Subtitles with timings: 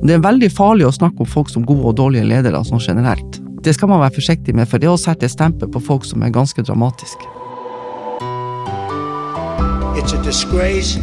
[0.00, 3.36] Det er veldig farlig å snakke om folk som gode og dårlige ledere sånn generelt.
[3.60, 6.32] Det skal man være forsiktig med, for det å sette stempel på folk som er
[6.32, 7.20] ganske dramatisk.
[10.00, 10.96] It's a disgrace.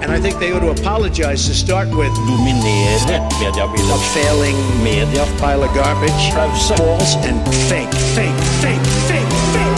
[0.00, 2.14] And I think they ought to apologize to start with.
[2.26, 4.00] dominere A mediebildet.
[4.16, 6.32] failing Media pile of garbage.
[6.32, 9.69] False and fake, fake, fake, fake, fake,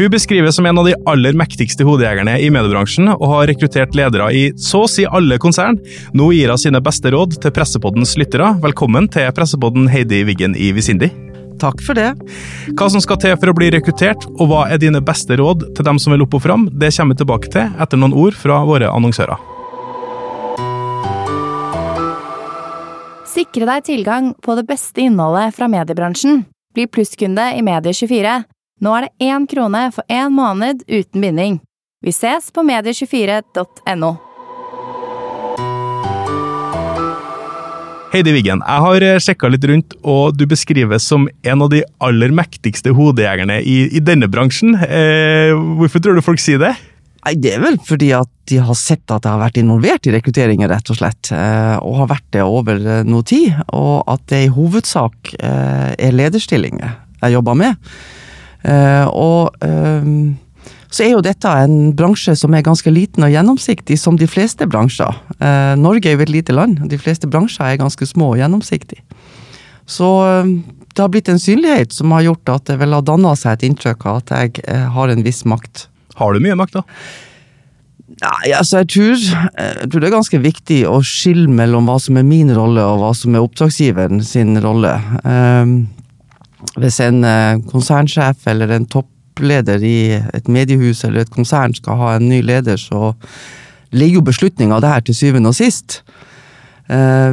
[0.00, 4.30] Hun beskrives som en av de aller mektigste hodejegerne i mediebransjen, og har rekruttert ledere
[4.32, 5.76] i så å si alle konsern.
[6.16, 8.46] Nå gir hun sine beste råd til Pressepoddens lyttere.
[8.62, 11.10] Velkommen til Pressepodden Heidi Wiggen i Visindi.
[11.60, 12.14] Takk for det.
[12.80, 15.88] Hva som skal til for å bli rekruttert, og hva er dine beste råd til
[15.90, 18.62] dem som vil opp og fram, det kommer vi tilbake til etter noen ord fra
[18.64, 19.36] våre annonsører.
[23.28, 26.46] Sikre deg tilgang på det beste innholdet fra mediebransjen.
[26.72, 28.38] Bli plusskunde i Medie24.
[28.80, 31.58] Nå er det én krone for én måned uten binding.
[32.00, 34.12] Vi ses på medie24.no.
[38.10, 42.32] Heidi Wiggen, jeg har sjekka litt rundt, og du beskrives som en av de aller
[42.34, 44.72] mektigste hodejegerne i, i denne bransjen.
[44.82, 46.72] Eh, hvorfor tror du folk sier det?
[47.20, 50.14] Nei, Det er vel fordi at de har sett at jeg har vært involvert i
[50.16, 51.30] rekrutteringen, rett og slett.
[51.36, 53.52] eh, Og har vært det over eh, noe tid.
[53.76, 57.76] Og at det i hovedsak eh, er lederstillinger jeg jobber med.
[58.64, 60.10] Eh, Og eh,
[60.90, 64.66] så er jo dette en bransje som er ganske liten og gjennomsiktig, som de fleste
[64.66, 65.20] bransjer.
[65.38, 69.04] Eh, Norge er jo et lite land, de fleste bransjer er ganske små og gjennomsiktige.
[69.86, 70.08] Så
[70.94, 73.64] det har blitt en synlighet som har gjort at det vel har danna seg et
[73.70, 75.88] inntrykk av at jeg har en viss makt.
[76.18, 76.84] Har du mye makt, da?
[78.20, 82.18] Nei, altså jeg tror, jeg tror det er ganske viktig å skille mellom hva som
[82.20, 84.92] er min rolle og hva som er oppdragsgiveren sin rolle.
[85.24, 85.74] Ehm,
[86.78, 89.98] hvis en eh, konsernsjef eller en toppleder i
[90.34, 93.12] et mediehus eller et konsern skal ha en ny leder, så
[93.90, 96.00] ligger jo beslutninga der til syvende og sist.
[96.90, 97.32] Eh,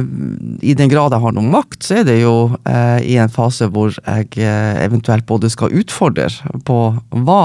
[0.62, 3.68] I den grad jeg har noe makt, så er det jo eh, i en fase
[3.72, 6.30] hvor jeg eventuelt både skal utfordre
[6.66, 6.78] på
[7.24, 7.42] hva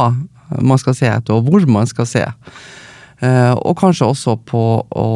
[0.61, 2.23] man skal se etter, og hvor man skal se.
[3.23, 5.11] Og kanskje også på å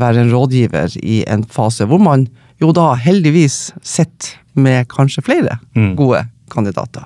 [0.00, 2.24] være en rådgiver i en fase hvor man
[2.60, 5.94] jo da heldigvis sett med kanskje flere Mm.
[5.96, 7.04] gode kandidater.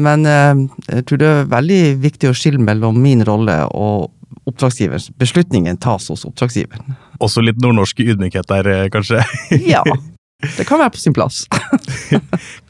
[0.00, 0.54] Men eh,
[0.88, 4.10] jeg tror det er veldig viktig å skille mellom min rolle og
[4.48, 5.10] oppdragsgivers.
[5.20, 6.94] Beslutningen tas hos oppdragsgiveren.
[7.20, 9.20] Også litt nordnorsk ydmykhet der, eh, kanskje.
[9.66, 9.82] Ja,
[10.56, 11.42] det kan være på sin plass.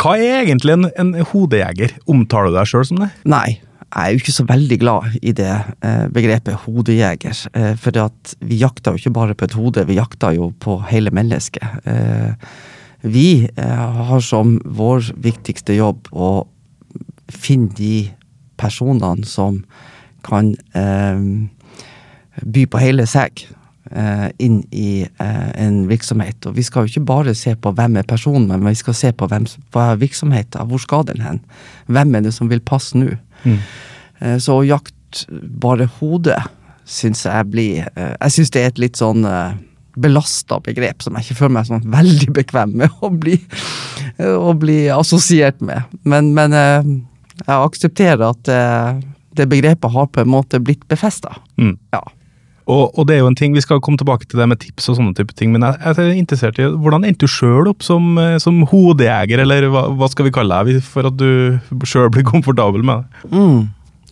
[0.00, 1.94] Hva er egentlig en, en hodejeger?
[2.10, 3.10] Omtaler du deg sjøl som det?
[3.30, 7.36] Nei, er jo ikke så veldig glad i det eh, begrepet hodejeger.
[7.54, 7.96] Eh, for
[8.46, 11.82] vi jakter jo ikke bare på et hode, vi jakter jo på hele mennesket.
[11.84, 12.34] Eh,
[13.02, 16.44] vi har som vår viktigste jobb å
[17.32, 18.10] finne de
[18.60, 19.62] personene som
[20.20, 20.50] kan
[22.44, 23.40] by på hele seg
[24.36, 26.44] inn i en virksomhet.
[26.44, 29.14] Og vi skal jo ikke bare se på hvem er personen, men vi skal se
[29.16, 31.40] på hvem, hva er virksomheten, hvor skal den hen?
[31.88, 33.16] Hvem er det som vil passe nå?
[33.46, 35.26] Eh, Så å jakte
[35.60, 36.38] bare hodet
[36.86, 39.54] syns jeg blir eh, Jeg syns det er et litt sånn eh,
[40.00, 43.34] belasta begrep som jeg ikke føler meg sånn veldig bekvem med å bli,
[44.22, 45.82] å bli assosiert med.
[46.04, 48.50] Men, men jeg aksepterer at
[49.36, 51.34] det begrepet har på en måte blitt befesta.
[51.58, 51.74] Mm.
[51.92, 52.04] Ja.
[52.70, 54.90] Og, og det er jo en ting, Vi skal komme tilbake til det med tips
[54.92, 57.84] og sånne type ting, men jeg, jeg er interessert i hvordan endte du sjøl opp
[57.86, 62.10] som, eh, som hodejeger, eller hva, hva skal vi kalle deg, for at du sjøl
[62.14, 63.30] blir komfortabel med det?
[63.34, 63.60] Mm.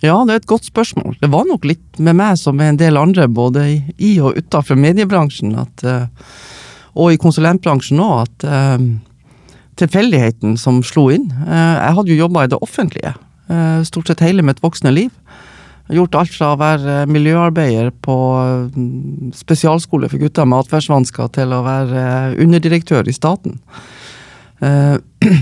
[0.03, 1.17] Ja, det er et godt spørsmål.
[1.23, 3.67] Det var nok litt med meg som med en del andre, både
[3.97, 6.33] i, og utafor mediebransjen, at, eh,
[6.99, 8.89] og i konsulentbransjen òg, at eh,
[9.79, 11.29] tilfeldigheten som slo inn.
[11.47, 13.13] Jeg hadde jo jobba i det offentlige
[13.87, 15.13] stort sett hele mitt voksne liv.
[15.89, 18.17] Gjort alt fra å være miljøarbeider på
[18.75, 23.57] mm, spesialskole for gutter med atferdsvansker, til å være eh, underdirektør i staten.
[24.61, 24.97] Eh,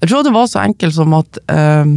[0.00, 1.94] jeg tror det var så enkelt som at eh,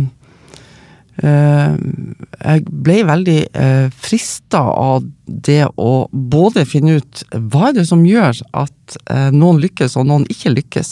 [1.17, 8.03] jeg ble veldig uh, frista av det å både finne ut hva er det som
[8.05, 8.99] gjør at
[9.33, 10.91] noen lykkes og noen ikke lykkes.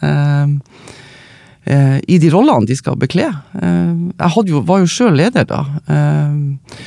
[0.00, 0.46] Eh,
[1.66, 3.26] I de rollene de skal bekle.
[3.58, 5.64] Eh, jeg jo, var jo sjøl leder da.
[5.90, 6.86] eh,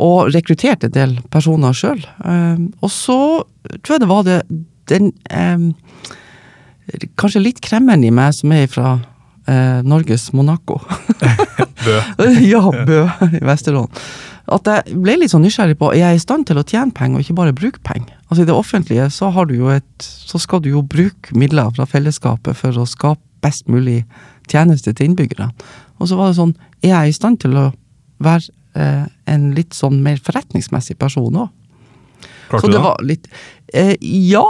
[0.00, 2.00] og rekrutterte en del personer sjøl.
[2.80, 3.18] og så
[3.82, 4.38] tror jeg det var det
[4.90, 5.70] den eh,
[7.20, 8.96] Kanskje litt kremmeren i meg som er fra
[9.46, 10.80] eh, Norges Monaco.
[11.86, 12.00] Bø.
[12.52, 13.92] ja, Bø i Vesterålen.
[14.50, 17.20] At jeg ble litt sånn nysgjerrig på er jeg i stand til å tjene penger,
[17.20, 18.16] og ikke bare bruke penger.
[18.26, 21.70] Altså I det offentlige så, har du jo et, så skal du jo bruke midler
[21.76, 24.02] fra fellesskapet for å skape best mulig
[24.50, 25.50] tjeneste til innbyggerne.
[26.00, 27.66] Og så var det sånn, er jeg i stand til å
[28.24, 31.50] være eh, en litt sånn mer forretningsmessig person òg.
[32.50, 33.28] Klarte Så du det var litt
[33.72, 34.44] eh, Ja,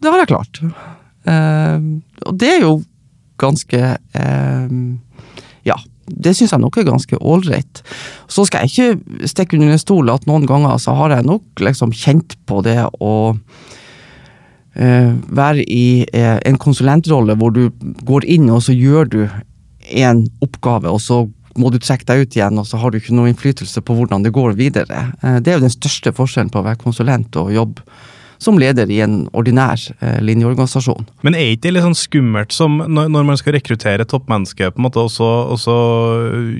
[0.00, 0.62] det har jeg klart.
[1.28, 1.90] Eh,
[2.26, 2.78] og det er jo
[3.40, 4.76] ganske eh,
[5.68, 5.76] Ja,
[6.06, 7.82] det syns jeg nok er ganske ålreit.
[8.30, 11.64] Så skal jeg ikke stikke under en stol at noen ganger så har jeg nok
[11.66, 13.14] liksom kjent på det å
[14.76, 17.70] være i eh, en konsulentrolle hvor du
[18.04, 19.20] går inn og så gjør du
[19.96, 21.22] en oppgave, og så
[21.56, 24.26] må du trekke deg ut igjen, og så har du ikke noe innflytelse på hvordan
[24.26, 25.12] det går videre.
[25.22, 27.82] Eh, Det er jo den største forskjellen på å være konsulent og jobbe
[28.42, 31.08] som leder i en ordinær eh, linjeorganisasjon.
[31.26, 34.86] Men er ikke det litt sånn skummelt som når, man skal rekruttere toppmennesker, på en
[34.88, 35.76] måte, og så, og så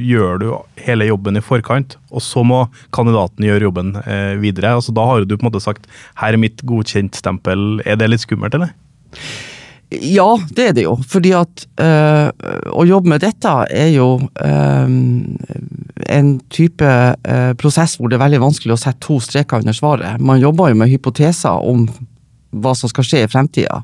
[0.00, 0.48] gjør du
[0.86, 2.64] hele jobben i forkant, og så må
[2.96, 4.76] kandidaten gjøre jobben eh, videre?
[4.78, 5.86] altså Da har du på en måte sagt
[6.16, 7.82] 'her er mitt godkjent-stempel'.
[7.86, 8.72] Er det litt skummelt, eller?
[9.90, 10.96] Ja, det er det jo.
[11.06, 12.30] Fordi at øh,
[12.74, 14.96] å jobbe med dette er jo øh,
[16.16, 20.18] en type øh, prosess hvor det er veldig vanskelig å sette to streker under svaret.
[20.18, 21.86] Man jobber jo med hypoteser om
[22.56, 23.82] hva som skal skje i fremtida.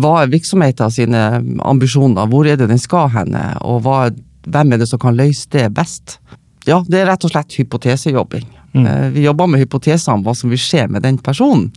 [0.00, 1.22] Hva er virksomheten sine
[1.66, 4.04] ambisjoner, hvor er det den skal hende, og hva,
[4.46, 6.18] hvem er det som kan løse det best?
[6.66, 8.46] Ja, det er rett og slett hypotesejobbing.
[8.72, 8.86] Mm.
[9.16, 11.70] Vi jobber med hypoteser om hva som vil skje med den personen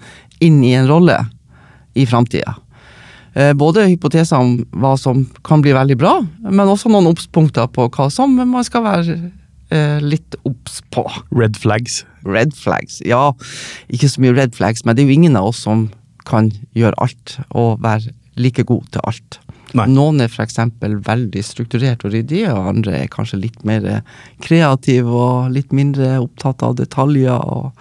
[0.44, 1.18] inn i en rolle
[1.98, 2.54] i framtida.
[3.34, 7.88] Eh, Både hypoteser om hva som kan bli veldig bra, men også noen obspunkter på
[7.94, 9.16] hva som man skal være
[9.74, 11.06] eh, litt obs på.
[11.34, 12.04] Red flags.
[12.28, 13.02] Red flags.
[13.08, 13.32] Ja,
[13.90, 15.88] ikke så mye red flags, men det er jo ingen av oss som
[16.30, 19.40] kan gjøre alt og være like god til alt.
[19.74, 19.88] Nei.
[19.90, 20.60] Noen er f.eks.
[20.80, 24.04] veldig strukturert og ryddige, og andre er kanskje litt mer
[24.46, 27.34] kreative og litt mindre opptatt av detaljer.
[27.34, 27.74] og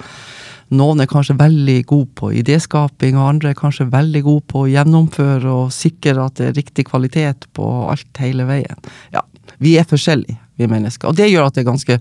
[0.72, 4.70] noen er kanskje veldig gode på idéskaping, og andre er kanskje veldig gode på å
[4.72, 8.80] gjennomføre og sikre at det er riktig kvalitet på alt hele veien.
[9.14, 9.22] Ja,
[9.62, 11.10] vi er forskjellige, vi mennesker.
[11.12, 11.98] Og det gjør at det er ganske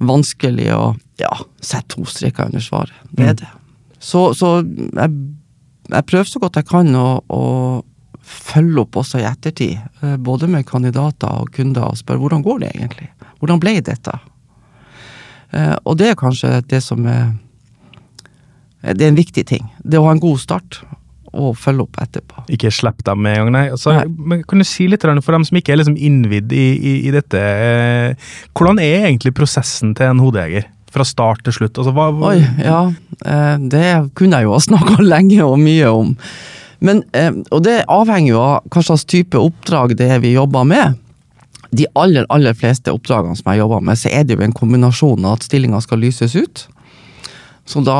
[0.00, 0.82] vanskelig å
[1.20, 1.30] ja,
[1.60, 2.96] sette to streker under svaret.
[3.12, 3.50] Det er det.
[4.00, 5.10] Så, så jeg,
[5.92, 7.42] jeg prøver så godt jeg kan å, å
[8.24, 9.78] følge opp også i ettertid.
[10.02, 13.10] eh, Både med kandidater og kunder og spørre hvordan går det egentlig?
[13.40, 14.18] Hvordan ble dette?
[15.52, 17.34] Eh, Og det er kanskje det som er
[18.92, 19.64] Det er en viktig ting.
[19.80, 20.82] Det å ha en god start
[21.34, 22.44] og følge opp etterpå.
[22.54, 23.62] Ikke slipp dem med en gang, nei.
[23.74, 24.36] Altså, Nei.
[24.46, 27.40] Kan du si litt for dem som ikke er liksom innvidd i, i, i dette,
[27.40, 30.68] eh, hvordan er egentlig prosessen til en hodejeger?
[30.94, 31.80] Fra start til slutt?
[31.80, 32.82] Altså, hva, hva- Oi, ja.
[33.26, 36.12] eh, Det kunne jeg jo ha snakka lenge og mye om.
[36.84, 40.62] Men, eh, og det avhenger jo av hva slags type oppdrag det er vi jobber
[40.70, 41.00] med.
[41.74, 45.24] De aller, aller fleste oppdragene som jeg jobber med, så er det jo en kombinasjon
[45.26, 46.68] av at stillinga skal lyses ut.
[47.66, 47.98] Så da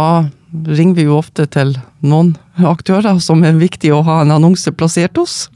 [0.55, 1.75] ringer vi jo ofte til
[2.06, 5.49] noen aktører som er viktig å ha en annonse plassert hos.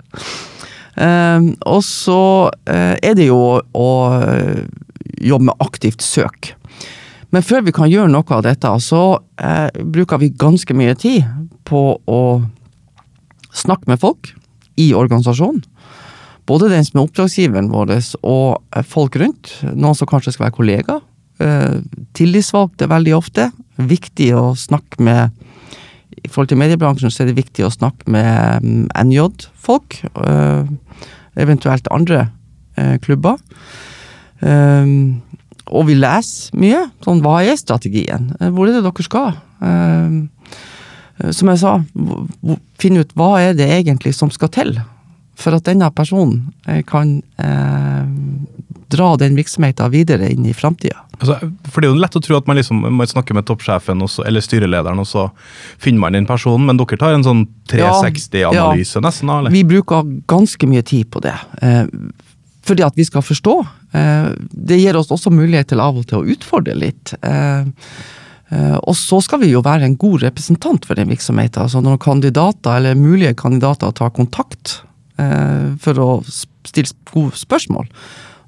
[0.98, 2.20] Eh, og så
[2.66, 4.64] eh, er det jo å eh,
[5.22, 6.52] jobbe med aktivt søk.
[7.30, 11.26] Men før vi kan gjøre noe av dette, så eh, bruker vi ganske mye tid
[11.68, 12.22] på å
[13.52, 14.32] snakke med folk
[14.80, 15.62] i organisasjonen.
[16.48, 17.92] Både den som er oppdragsgiveren vår
[18.24, 19.50] og folk rundt.
[19.74, 21.02] Noen som kanskje skal være kollegaer.
[21.38, 21.76] Eh,
[22.18, 23.50] tillitsvalgte veldig ofte.
[23.78, 25.30] Viktig å snakke med
[26.18, 30.00] I forhold til mediebransjen så er det viktig å snakke med mm, NJ-folk.
[30.18, 30.72] Eh,
[31.38, 32.24] eventuelt andre
[32.76, 33.38] eh, klubber.
[35.68, 36.84] Og vi leser mye.
[37.04, 38.28] Sånn, hva er strategien?
[38.38, 39.32] Hvor er det dere skal?
[41.34, 42.26] Som jeg sa, hvor-
[43.02, 44.78] ut hva er det egentlig som skal til
[45.38, 46.52] for at denne personen
[46.86, 47.20] kan
[48.92, 51.04] dra den virksomheten videre inn i framtida.
[51.18, 54.04] Altså, for det er jo lett å tro at man liksom man snakker med toppsjefen
[54.06, 55.26] også, eller styrelederen, og så
[55.82, 57.42] finner man den personen, men dere tar en sånn
[57.72, 59.54] 360-analyse nesten, da, eller?
[59.54, 61.34] Vi bruker ganske mye tid på det.
[61.62, 61.90] Eh,
[62.68, 63.56] fordi at vi skal forstå.
[63.98, 67.14] Eh, det gir oss også mulighet til av og til å utfordre litt.
[67.22, 67.66] Eh,
[68.78, 71.66] og så skal vi jo være en god representant for den virksomheten.
[71.66, 74.78] Altså når kandidater, eller mulige kandidater tar kontakt
[75.20, 77.90] eh, for å stille gode spørsmål,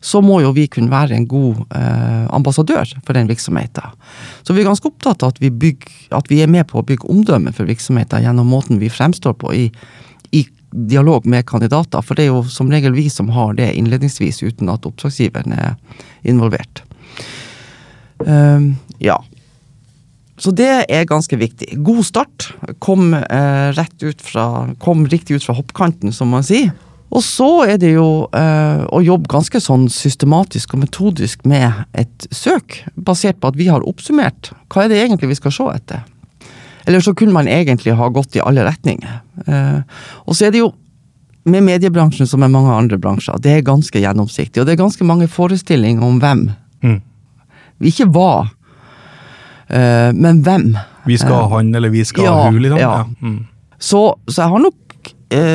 [0.00, 3.96] så må jo vi kunne være en god eh, ambassadør for den virksomheten.
[4.42, 6.86] Så vi er ganske opptatt av at vi, bygger, at vi er med på å
[6.86, 9.66] bygge omdømme for virksomheten gjennom måten vi fremstår på i,
[10.32, 14.40] i dialog med kandidater, for det er jo som regel vi som har det innledningsvis,
[14.46, 15.74] uten at oppdragsgiveren er
[16.22, 16.84] involvert.
[18.26, 19.18] Ehm, ja.
[20.40, 21.74] Så det er ganske viktig.
[21.84, 22.52] God start.
[22.80, 26.72] Kom, eh, rett ut fra, kom riktig ut fra hoppkanten, som man sier.
[27.10, 32.26] Og så er det jo øh, å jobbe ganske sånn systematisk og metodisk med et
[32.30, 36.04] søk, basert på at vi har oppsummert hva er det egentlig vi skal se etter.
[36.86, 39.18] Eller så kunne man egentlig ha gått i alle retninger.
[39.46, 39.82] Uh,
[40.24, 40.70] og så er det jo
[41.50, 44.62] med mediebransjen som med mange andre bransjer, det er ganske gjennomsiktig.
[44.62, 46.50] Og det er ganske mange forestillinger om hvem
[46.80, 47.02] Mm.
[47.84, 48.46] Ikke hva,
[49.68, 50.70] uh, men hvem.
[51.04, 52.78] Vi skal ha han, eller vi skal Ja, ha hun, liksom.
[52.80, 53.04] ja.
[53.20, 53.46] Mm.
[53.76, 54.89] Så, så jeg har nok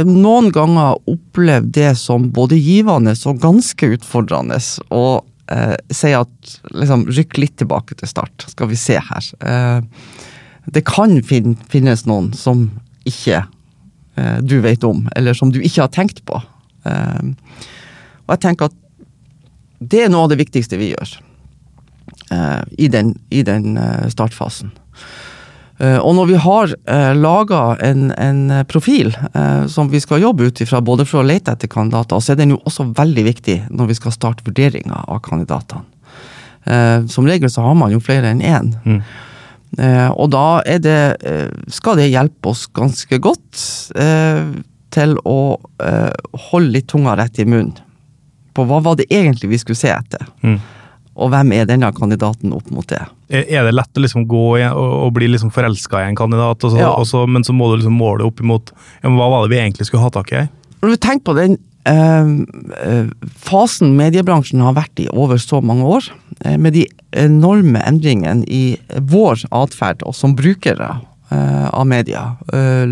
[0.07, 4.59] noen ganger opplevd det som både givende og ganske utfordrende.
[4.95, 9.29] Og eh, si at liksom, rykk litt tilbake til start, skal vi se her.
[9.41, 9.81] Eh,
[10.65, 12.69] det kan fin finnes noen som
[13.05, 13.43] ikke
[14.15, 16.41] eh, du vet om, eller som du ikke har tenkt på.
[16.87, 17.29] Eh,
[18.25, 18.81] og jeg tenker at
[19.85, 21.17] det er noe av det viktigste vi gjør
[22.33, 24.73] eh, i den, i den eh, startfasen.
[25.77, 30.21] Eh, og når vi har uh, laga en, en eh, profil eh, som vi skal
[30.23, 33.25] jobbe ut ifra, både for å lete etter kandidater, så er den jo også veldig
[33.27, 35.83] viktig når vi skal starte vurderinga av kandidatene.
[36.65, 38.71] Eh, som regel så har man jo flere enn én.
[38.85, 39.01] Mm.
[39.75, 43.65] Eh, og da det, eh, skal det hjelpe oss ganske godt
[43.99, 44.47] eh,
[44.95, 45.39] til å
[45.83, 46.13] eh,
[46.51, 47.75] holde litt tunga rett i munnen.
[48.55, 50.23] På hva var det egentlig vi skulle se etter?
[50.39, 50.61] Mm.
[51.15, 52.99] Og hvem er denne kandidaten opp mot det?
[53.31, 56.81] Er det lett å liksom gå og, bli liksom forelska i en kandidat, og så,
[56.81, 56.89] Ja.
[56.91, 59.61] og så, men så må du liksom måle opp imot ja, hva var det vi
[59.63, 60.43] egentlig skulle ha tak i?
[60.83, 61.55] Når du tenker på den
[61.87, 62.27] eh,
[62.83, 63.07] eh,
[63.47, 66.11] fasen mediebransjen har vært i over så mange år,
[66.43, 66.83] eh, med de
[67.15, 70.97] enorme endringene i vår atferd og som brukere
[71.31, 72.91] eh, av media, eh,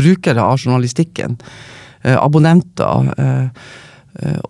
[0.00, 1.36] brukere av journalistikken,
[2.02, 3.12] eh, abonnenter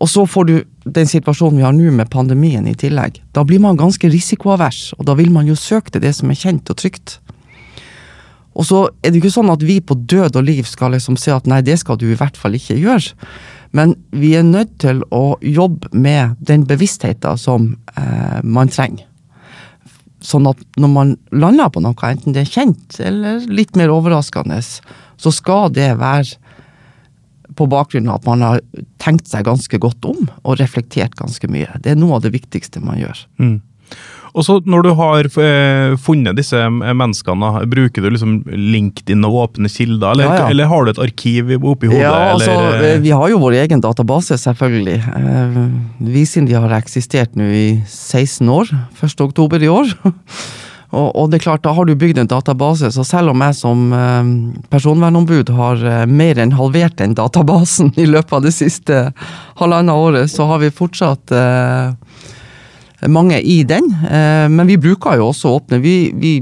[0.01, 0.55] Og så får du
[0.89, 3.19] den situasjonen vi har nå med pandemien i tillegg.
[3.37, 6.39] Da blir man ganske risikoavers, og da vil man jo søke til det som er
[6.41, 7.19] kjent og trygt.
[8.59, 11.31] Og så er det ikke sånn at vi på død og liv skal liksom se
[11.35, 13.15] at nei, det skal du i hvert fall ikke gjøre.
[13.77, 19.05] Men vi er nødt til å jobbe med den bevisstheten som eh, man trenger.
[20.25, 24.59] Sånn at når man lander på noe, enten det er kjent eller litt mer overraskende,
[24.59, 26.41] så skal det være
[27.59, 28.63] på bakgrunn av at man har
[29.03, 31.81] tenkt seg ganske godt om og reflektert ganske mye.
[31.83, 33.25] Det er noe av det viktigste man gjør.
[33.43, 33.59] Mm.
[34.37, 39.71] Og så Når du har eh, funnet disse menneskene, bruker du liksom LinkedIn og åpne
[39.73, 40.49] kilder, eller, Ja, ja.
[40.53, 42.05] eller har du et arkiv oppi hodet?
[42.05, 45.01] Ja, altså, eller, eh, Vi har jo vår egen database, selvfølgelig.
[45.99, 48.71] Vi siden de har eksistert nå i 16 år.
[49.01, 49.21] 1.
[49.27, 49.95] oktober i år.
[50.91, 53.55] Og, og det er klart, da har du bygd en database, så selv om jeg
[53.59, 54.31] som eh,
[54.73, 59.03] personvernombud har eh, mer enn halvert den databasen i løpet av det siste
[59.61, 61.93] halvannet året, så har vi fortsatt eh,
[63.13, 63.85] mange i den.
[64.09, 65.79] Eh, men vi bruker jo også åpne.
[65.85, 66.33] Vi, vi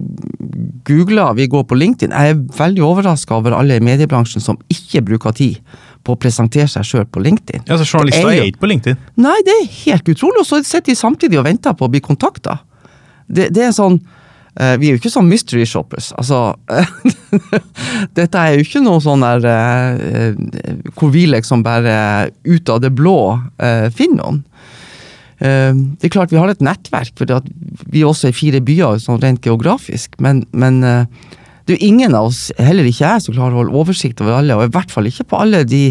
[0.86, 2.14] googler, vi går på LinkedIn.
[2.14, 5.58] Jeg er veldig overraska over alle i mediebransjen som ikke bruker tid
[6.06, 7.64] på å presentere seg sjøl på LinkedIn.
[7.66, 8.96] ja, så Journalister er er jo- ikke på LinkedIn.
[9.26, 10.38] Nei, det er helt utrolig.
[10.44, 12.60] Og så sitter de samtidig og venter på å bli kontakta.
[13.26, 13.98] Det, det er sånn
[14.56, 16.14] Vi er jo ikke sånn mystery shoppers.
[16.16, 16.54] Altså
[18.16, 20.38] Dette er jo ikke noe sånn der eh,
[20.96, 23.18] hvor vi liksom bare ut av det blå
[23.60, 24.38] eh, finner noen.
[25.38, 27.28] Eh, det er klart vi har et nettverk, for
[27.92, 30.16] vi er også i fire byer sånn rent geografisk.
[30.24, 31.04] Men, men eh,
[31.66, 34.38] det er jo ingen av oss, heller ikke jeg, som klarer å holde oversikt over
[34.38, 34.56] alle.
[34.56, 35.84] Og i hvert fall ikke på alle de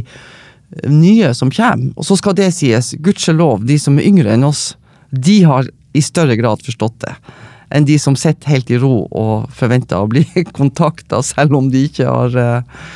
[0.89, 1.93] nye som kommer.
[1.99, 4.73] Og så skal det sies, gudskjelov, de som er yngre enn oss,
[5.11, 7.13] de har i større grad forstått det.
[7.73, 10.25] Enn de som sitter helt i ro og forventer å bli
[10.57, 12.87] kontakta, selv om de ikke har uh,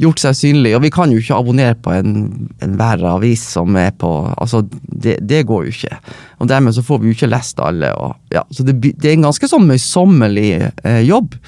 [0.00, 0.78] gjort seg synlige.
[0.78, 2.16] Og vi kan jo ikke abonnere på en,
[2.64, 6.00] enhver avis som er på Altså, det, det går jo ikke.
[6.40, 7.92] Og dermed så får vi jo ikke lest alle.
[8.00, 10.50] Og, ja, så det, det er en ganske sånn møysommelig
[10.84, 11.38] uh, jobb.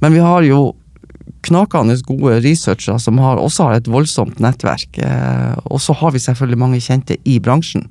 [0.00, 0.70] Men vi har jo
[1.46, 5.00] knakende gode researchere som har, også har et voldsomt nettverk.
[5.00, 7.88] Uh, og så har vi selvfølgelig mange kjente i bransjen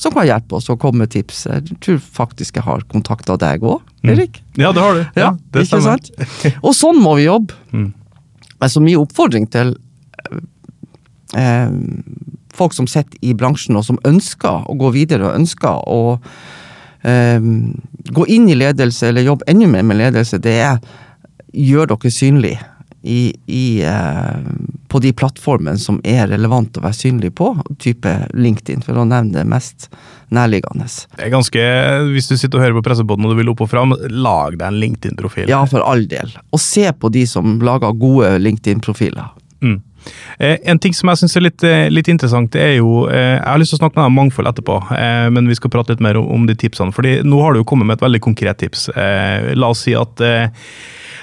[0.00, 1.44] som kan hjelpe oss å komme med tips.
[1.48, 4.40] Jeg tror faktisk jeg har kontakta deg òg, Erik.
[4.56, 5.02] Ja, det har du.
[5.18, 6.00] Ja, det ikke stemmer.
[6.02, 6.62] sant?
[6.62, 7.56] Og sånn må vi jobbe.
[7.72, 7.92] Mm.
[8.62, 9.74] Altså min oppfordring til
[11.38, 11.70] eh,
[12.54, 16.02] folk som sitter i bransjen og som ønsker å gå videre og ønsker å
[17.02, 17.40] eh,
[18.12, 20.82] gå inn i ledelse eller jobbe enda mer med ledelse, det er
[21.52, 22.54] gjør dere synlig
[23.02, 24.38] i, i, eh,
[24.92, 29.38] på de plattformene som er relevant å være synlig på, type LinkedIn, for å nevne
[29.38, 29.88] det mest
[30.32, 30.84] nærliggende.
[31.16, 31.62] Det er ganske,
[32.12, 34.66] Hvis du sitter og hører på pressebåten og du vil opp og fram, lag deg
[34.68, 35.48] en LinkedIn-profil.
[35.48, 36.34] Ja, for all del.
[36.52, 39.32] Og se på de som lager gode LinkedIn-profiler.
[39.62, 39.80] Mm.
[40.42, 43.46] Eh, en ting som jeg syns er litt, eh, litt interessant, er jo eh, Jeg
[43.46, 45.94] har lyst til å snakke med deg om mangfold etterpå, eh, men vi skal prate
[45.94, 46.92] litt mer om, om de tipsene.
[46.92, 48.88] fordi nå har du jo kommet med et veldig konkret tips.
[48.90, 50.50] Eh, la oss si at eh,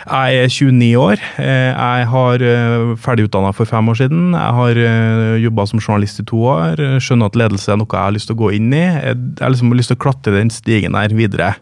[0.07, 1.19] jeg er 29 år.
[1.41, 4.33] Eh, jeg har eh, ferdigutdanna for fem år siden.
[4.33, 6.79] Jeg har eh, jobba som journalist i to år.
[7.03, 8.85] Skjønner at ledelse er noe jeg har lyst til å gå inn i.
[8.85, 11.55] Jeg har liksom lyst til å klatre den stigen der videre.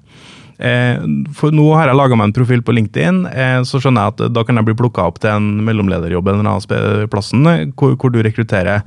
[0.58, 0.98] Eh,
[1.38, 4.34] for nå har jeg laga meg en profil på LinkedIn, eh, så skjønner jeg at
[4.34, 7.46] da kan jeg bli plukka opp til en mellomlederjobb eller annen plassen
[7.78, 8.86] hvor, hvor du rekrutterer.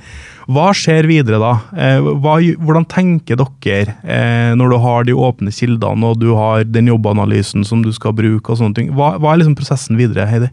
[0.51, 1.53] Hva skjer videre da?
[1.79, 6.67] Eh, hva, hvordan tenker dere eh, når du har de åpne kildene og du har
[6.67, 8.91] den jobbanalysen som du skal bruke og sånne ting?
[8.97, 10.51] Hva, hva er liksom prosessen videre, Heidi?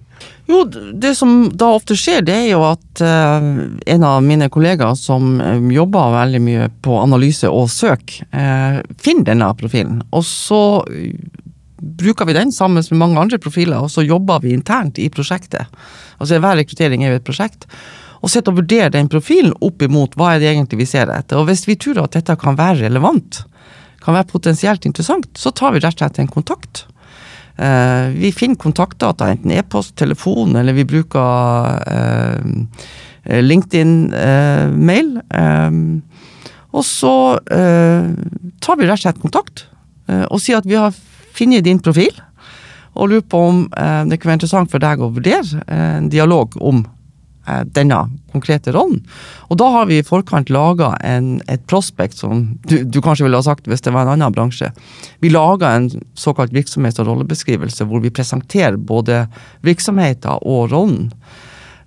[0.47, 0.61] Jo,
[0.93, 3.47] det som da ofte skjer, det er jo at eh,
[3.93, 9.27] en av mine kollegaer som eh, jobber veldig mye på analyse og søk, eh, finner
[9.27, 9.99] denne profilen.
[10.15, 10.61] Og så
[11.77, 15.67] bruker vi den sammen med mange andre profiler, og så jobber vi internt i prosjektet.
[16.17, 17.67] Altså Hver rekruttering er jo et prosjekt.
[18.23, 21.37] Og sitter og vurderer den profilen opp imot hva er det egentlig vi ser etter.
[21.37, 23.43] Og hvis vi tror at dette kan være relevant,
[24.01, 26.87] kan være potensielt interessant, så tar vi rett og slett en kontakt.
[27.57, 35.09] Eh, vi finner kontaktdata, enten e-post, telefon, eller vi bruker eh, LinkedIn-mail.
[35.29, 35.71] Eh,
[36.77, 39.63] og så tar vi rett og slett kontakt
[40.27, 40.91] og sier at vi har
[41.33, 42.11] funnet din profil,
[42.93, 46.83] og lurer på om det kan være interessant for deg å vurdere en dialog om
[47.73, 47.99] denne
[48.33, 48.99] konkrete rollen.
[49.47, 53.45] Og da har vi i forkant laga et prospekt som du, du kanskje ville ha
[53.45, 54.71] sagt hvis det var en annen bransje.
[55.23, 55.89] Vi laga en
[56.19, 59.25] såkalt virksomhets- og rollebeskrivelse hvor vi presenterer både
[59.65, 61.11] virksomheten og rollen.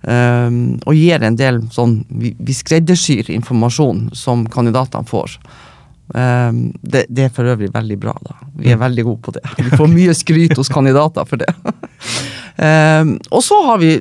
[0.01, 5.35] Um, og gir en del sånn Vi, vi skreddersyr informasjon som kandidatene får.
[6.15, 8.33] Um, det, det er for øvrig veldig bra, da.
[8.57, 9.43] Vi er veldig gode på det.
[9.59, 11.53] Vi får mye skryt hos kandidater for det.
[12.57, 13.93] um, og så har vi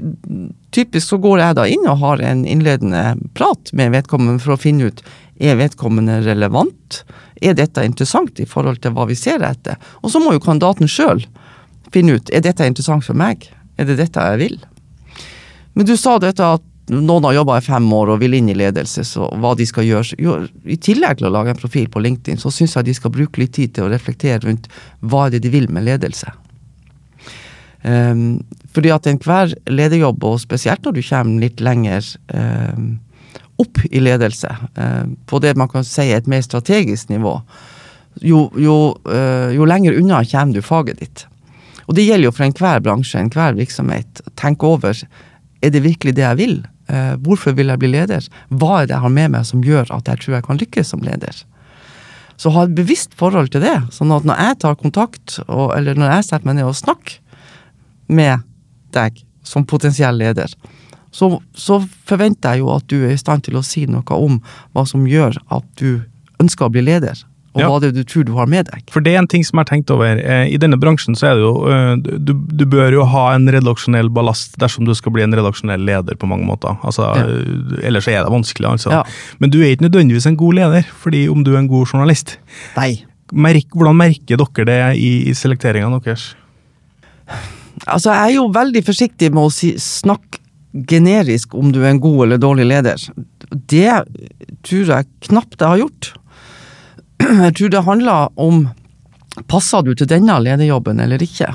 [0.70, 4.60] Typisk så går jeg da inn og har en innledende prat med vedkommende for å
[4.60, 5.02] finne ut
[5.40, 7.02] er vedkommende relevant.
[7.40, 9.80] Er dette interessant i forhold til hva vi ser etter?
[10.04, 11.24] Og så må jo kandidaten sjøl
[11.94, 13.48] finne ut er dette interessant for meg.
[13.80, 14.58] Er det dette jeg vil?
[15.74, 18.56] Men du sa dette at noen har jobba i fem år og vil inn i
[18.58, 20.18] ledelse, så hva de skal gjøre.
[20.18, 20.36] Jo,
[20.66, 23.42] I tillegg til å lage en profil på LinkedIn, så syns jeg de skal bruke
[23.42, 24.66] litt tid til å reflektere rundt
[25.00, 26.32] hva er det de vil med ledelse.
[27.82, 28.42] Um,
[28.74, 32.98] fordi at enhver lederjobb, og spesielt når du kommer litt lenger um,
[33.60, 37.38] opp i ledelse, um, på det man kan si er et mer strategisk nivå,
[38.20, 38.76] jo, jo,
[39.08, 41.24] uh, jo lenger unna kommer du faget ditt.
[41.88, 44.20] Og det gjelder jo for enhver bransje, enhver virksomhet.
[44.38, 44.94] Tenk over
[45.60, 46.60] er det virkelig det jeg vil.
[46.90, 48.28] Uh, hvorfor vil jeg bli leder?
[48.52, 50.92] Hva er det jeg har med meg som gjør at jeg tror jeg kan lykkes
[50.92, 51.42] som leder?
[52.40, 53.76] Så ha et bevisst forhold til det.
[53.92, 57.18] sånn at når jeg tar kontakt, og, eller når jeg setter meg ned og snakker
[58.10, 58.42] med
[58.94, 60.52] deg som potensiell leder,
[61.10, 64.38] så, så, forventer jeg jo at du er i stand til å si noe om
[64.74, 66.02] hva som gjør at du
[66.42, 67.24] ønsker å bli leder.
[67.50, 67.66] Og Ja.
[67.66, 68.84] hva det er du tror du har med deg.
[68.94, 70.20] For det er en ting som jeg har tenkt over.
[70.22, 73.50] Eh, I denne bransjen så er det jo eh, du, du bør jo ha en
[73.50, 76.78] redaksjonell ballast dersom du skal bli en redaksjonell leder på mange måter.
[76.86, 77.26] Altså, Ja.
[77.26, 78.94] eh, Ellers er det vanskelig, altså.
[78.94, 79.02] Ja.
[79.42, 82.38] Men du er ikke nødvendigvis en god leder, fordi om du er en god journalist.
[82.76, 83.02] Nei.
[83.32, 86.36] Merk, hvordan merker dere det i, i selekteringa deres?
[87.86, 90.40] Altså, jeg er jo veldig forsiktig med å si, snakke
[90.86, 93.06] generisk om du er en god eller dårlig leder.
[93.50, 94.02] Det
[94.66, 96.12] tror jeg knapt jeg har gjort.
[97.20, 98.62] Jeg tror det handler om
[99.50, 101.50] passer du til denne lederjobben eller ikke.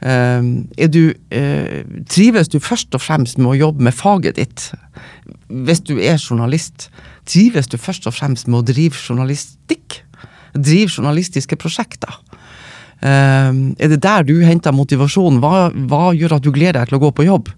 [0.00, 0.46] Eh,
[0.80, 4.70] er du, eh, trives du først og fremst med å jobbe med faget ditt?
[5.48, 6.88] Hvis du er journalist,
[7.26, 10.00] trives du først og fremst med å drive journalistikk?
[10.54, 12.16] Drive journalistiske prosjekter?
[13.00, 15.40] Eh, er det der du henter motivasjon?
[15.40, 17.48] Hva, hva gjør at du gleder deg til å gå på jobb?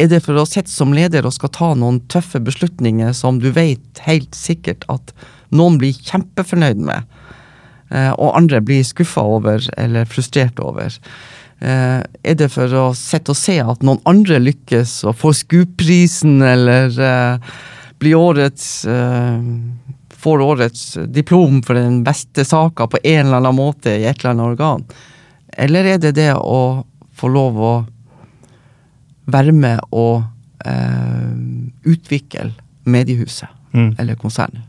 [0.00, 3.50] Er det for å sitte som leder og skal ta noen tøffe beslutninger som du
[3.52, 5.12] vet helt sikkert at
[5.52, 7.04] noen blir kjempefornøyd med,
[7.90, 10.96] eh, og andre blir skuffa over eller frustrert over?
[11.60, 16.40] Eh, er det for å sitte og se at noen andre lykkes og får SKUP-prisen
[16.40, 17.52] eller eh,
[18.00, 18.86] blir årets
[20.20, 24.34] får årets diplom for den beste saka på en eller annen måte i et eller
[24.34, 24.84] annet organ?
[25.56, 26.84] Eller er det det å
[27.20, 27.72] få lov å
[29.30, 30.22] være med og
[30.66, 31.32] eh,
[31.88, 32.52] utvikle
[32.84, 33.92] mediehuset Mm.
[34.02, 34.64] eller konsernet?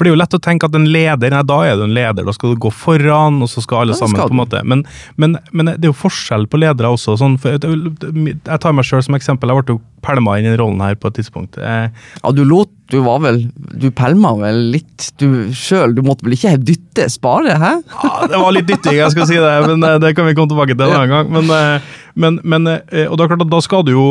[0.00, 1.92] For det er jo lett å tenke at en leder, nei, da er du en
[1.92, 4.62] leder, da skal du gå foran, og så skal alle sammen på en måte.
[4.64, 4.80] Men,
[5.20, 7.18] men, men det er jo forskjell på ledere også.
[7.20, 10.80] Sånn, jeg, tar meg sjøl som eksempel, jeg ble jo pælma inn i den rollen
[10.80, 11.58] her på et tidspunkt.
[11.60, 11.90] Eh,
[12.22, 15.92] Ja, du lot Du var vel Du pælma vel litt du sjøl?
[15.94, 17.72] Du måtte vel ikke dytte spare, hæ?
[17.84, 20.48] Ja, det var litt dytting, jeg skal si det, men eh, det kan vi komme
[20.54, 21.28] tilbake til en annen gang.
[21.36, 22.70] Men, eh, men, men
[23.04, 24.06] og da, da skal du jo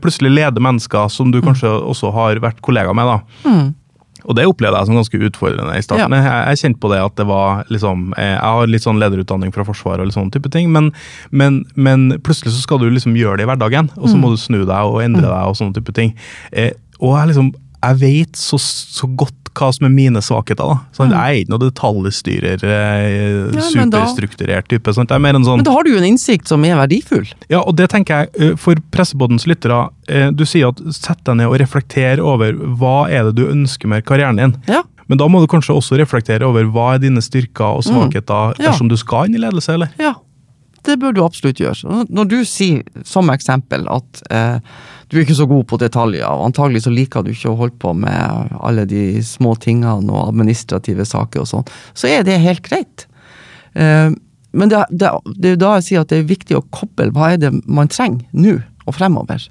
[0.00, 3.12] plutselig lede mennesker som du kanskje også har vært kollega med.
[3.12, 3.44] da.
[3.44, 3.68] Mm.
[4.26, 6.16] Og det opplevde jeg som ganske utfordrende i starten.
[6.16, 9.54] Jeg, jeg kjente på det at det var liksom eh, Jeg har litt sånn lederutdanning
[9.54, 10.90] fra Forsvaret og litt sånne type ting, men,
[11.30, 14.38] men, men plutselig så skal du liksom gjøre det i hverdagen, og så må du
[14.40, 16.14] snu deg og endre deg og sånne type ting.
[16.50, 17.52] Eh, og jeg liksom
[17.82, 20.62] jeg vet så, så godt hva som er mine svakheter.
[20.70, 20.76] da.
[20.94, 24.86] Sånn, Jeg er ikke noen detaljstyrer, eh, Ja, superstrukturert type.
[24.88, 27.26] En sånn Men da har du jo en innsikt som er verdifull.
[27.50, 29.88] Ja, og det tenker jeg eh, for pressebodens lyttere.
[30.08, 33.88] eh, Du sier at sett deg ned og reflekter over hva er det du ønsker
[33.88, 34.54] med karrieren din.
[34.68, 34.82] Ja.
[35.08, 38.58] Men da må du kanskje også reflektere over hva er dine styrker og svakheter Mm.
[38.60, 38.70] Ja.
[38.70, 39.88] dersom du skal inn i ledelse, eller?
[39.98, 40.14] Ja,
[40.84, 42.06] det bør du absolutt gjøre.
[42.08, 44.60] Når du sier som eksempel at eh,
[45.08, 47.78] du er ikke så god på detaljer, og antagelig så liker du ikke å holde
[47.80, 52.64] på med alle de små tingene og administrative saker og sånn, så er det helt
[52.66, 53.06] greit.
[53.72, 54.10] Eh,
[54.58, 57.52] men det, er da jeg sier at det er viktig å koble hva er det
[57.64, 59.48] man trenger nå og fremover,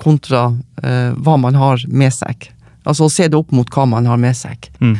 [0.00, 0.48] kontra
[0.82, 2.50] eh, hva man har med seg.
[2.88, 4.70] Altså å se det opp mot hva man har med seg.
[4.80, 4.96] Mm.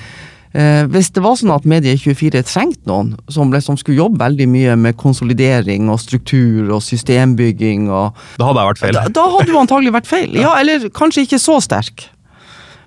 [0.50, 4.74] Eh, hvis det var sånn at Medie24 trengte noen som, som, skulle jobbe veldig mye
[4.82, 8.96] med konsolidering og struktur og systembygging, og, Da hadde jeg vært feil.
[8.98, 10.34] da, da hadde du antagelig vært feil.
[10.44, 12.08] Ja, eller kanskje ikke så sterk.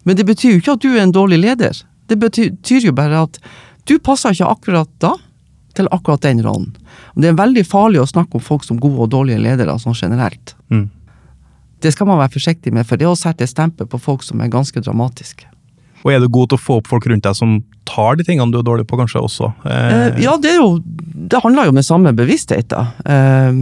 [0.04, 1.80] Men det betyr jo ikke at du er en dårlig leder.
[2.12, 3.40] Det betyr, jo bare at
[3.88, 5.14] du passer ikke akkurat da
[5.78, 6.76] til akkurat den rollen.
[7.16, 9.96] Og Det er veldig farlig å snakke om folk som gode og dårlige ledere sånn
[9.96, 10.56] generelt.
[10.68, 10.90] Mm.
[11.80, 14.44] Det skal man være forsiktig med, for det er å sette stempel på folk som
[14.44, 15.48] er ganske dramatiske.
[16.04, 17.58] Og er du god til å få opp folk rundt deg som
[17.94, 19.54] tar de tingene du er dårlig på, kanskje også?
[19.70, 20.82] Eh, Eh, ja, det er jo
[21.14, 22.88] Det handler jo om den samme bevisstheten.
[23.08, 23.54] Eh,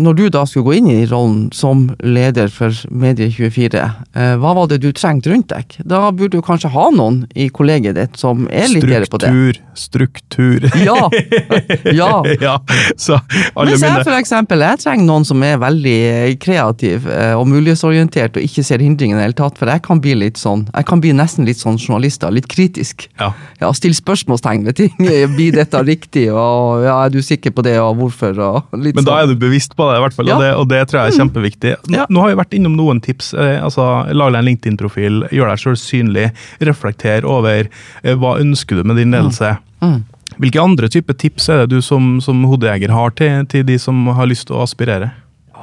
[0.00, 3.82] når du da skulle gå inn i rollen som leder for Medie24,
[4.14, 5.76] eh, hva var det du trengte rundt deg?
[5.84, 9.30] Da burde du kanskje ha noen i kollegiet ditt som er litt bedre på det.
[9.76, 10.84] Struktur, struktur.
[10.86, 11.10] Ja.
[12.00, 12.10] ja.
[12.40, 12.54] ja.
[12.96, 17.34] Så alle Mens jeg for eksempel, jeg trenger noen som er veldig eh, kreativ eh,
[17.36, 20.40] og mulighetsorientert og ikke ser hindringene i det hele tatt, for jeg kan bli litt
[20.40, 23.10] sånn, jeg kan bli nesten litt sånn journalist, litt kritisk.
[23.20, 23.34] ja.
[23.60, 24.92] Ja, Still spørsmålstegn ved ting.
[25.36, 29.02] Blir dette riktig, og ja, er du sikker på det, og hvorfor, og Men da
[29.02, 29.14] sånn.
[29.22, 30.36] er du bevisst på det, i hvert fall, Ja.
[30.36, 30.38] Mm.
[30.38, 31.72] og, det, og det tror jeg er kjempeviktig.
[31.94, 33.32] Nå, nå har vi vært innom noen tips.
[33.34, 36.28] Eh, altså, Lag deg en LinkedIn-profil, gjør deg sjøl synlig,
[36.68, 39.56] reflekter over eh, hva ønsker du med din ledelse.
[39.80, 39.98] Mm.
[40.40, 44.06] Hvilke andre typer tips er det du som, som hodejeger har til, til de som
[44.16, 45.10] har lyst til å aspirere?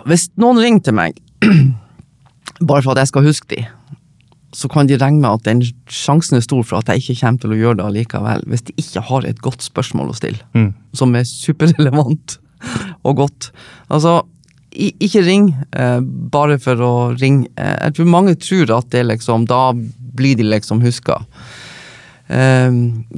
[0.10, 1.18] Hvis noen ringer til meg,
[2.62, 3.64] bare for at jeg skal huske de,
[4.56, 7.40] så kan de regne med at den sjansen er stor for at jeg ikke kommer
[7.44, 10.74] til å gjøre det allikevel, hvis de ikke har et godt spørsmål å stille, Mm.
[10.94, 12.38] som er superrelevant
[13.04, 13.52] og godt.
[13.90, 14.22] Altså,
[14.78, 17.48] ikke ring eh, bare for å ringe.
[17.58, 21.20] Eh, jeg tror mange tror at det liksom, da blir de liksom huska.
[22.28, 22.72] Eh,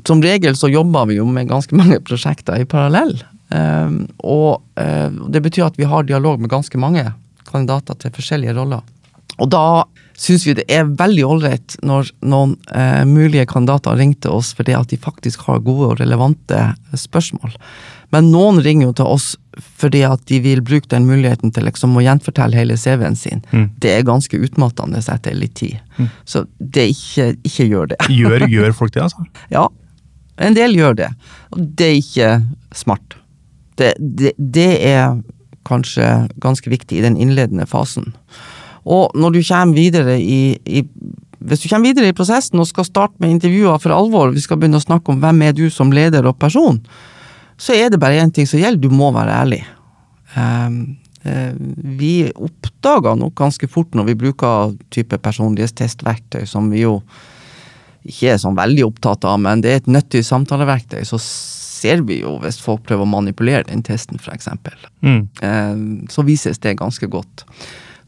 [0.05, 3.15] som regel så jobber vi jo med ganske mange prosjekter i parallell.
[3.51, 3.89] Eh,
[4.23, 7.05] og eh, det betyr at vi har dialog med ganske mange
[7.49, 8.81] kandidater til forskjellige roller.
[9.39, 9.85] Og da
[10.19, 14.75] syns vi det er veldig ålreit når noen eh, mulige kandidater ringer til oss fordi
[14.75, 16.59] at de faktisk har gode og relevante
[16.97, 17.55] spørsmål.
[18.13, 19.29] Men noen ringer jo til oss
[19.79, 23.43] fordi at de vil bruke den muligheten til liksom å gjenfortelle hele CV-en sin.
[23.79, 25.79] Det er ganske utmattende etter litt tid.
[26.27, 27.99] Så det ikke, ikke gjør det.
[28.19, 29.27] Gjør, gjør folk det, altså?
[29.53, 29.67] Ja,
[30.39, 31.09] en del gjør det.
[31.53, 32.29] Og det er ikke
[32.75, 33.17] smart.
[33.79, 35.19] Det, det, det er
[35.67, 36.07] kanskje
[36.41, 38.13] ganske viktig i den innledende fasen.
[38.85, 40.83] Og når du kommer videre i, i
[41.39, 44.59] Hvis du kommer videre i prosessen og skal starte med intervjuer for alvor, vi skal
[44.59, 46.81] begynne å snakke om hvem er du som leder og person,
[47.59, 49.61] så er det bare én ting som gjelder, du må være ærlig.
[50.35, 51.53] Ehm, eh,
[51.99, 56.99] vi oppdaga nok ganske fort når vi bruker type personlighetstestverktøy, som vi jo
[58.07, 61.19] ikke er sånn veldig opptatt av, men det er et nyttig samtaleverktøy, så
[61.79, 64.49] ser vi jo hvis folk prøver å manipulere den testen, f.eks.
[65.03, 65.21] Mm.
[65.43, 65.75] Eh,
[66.11, 67.45] så vises det ganske godt.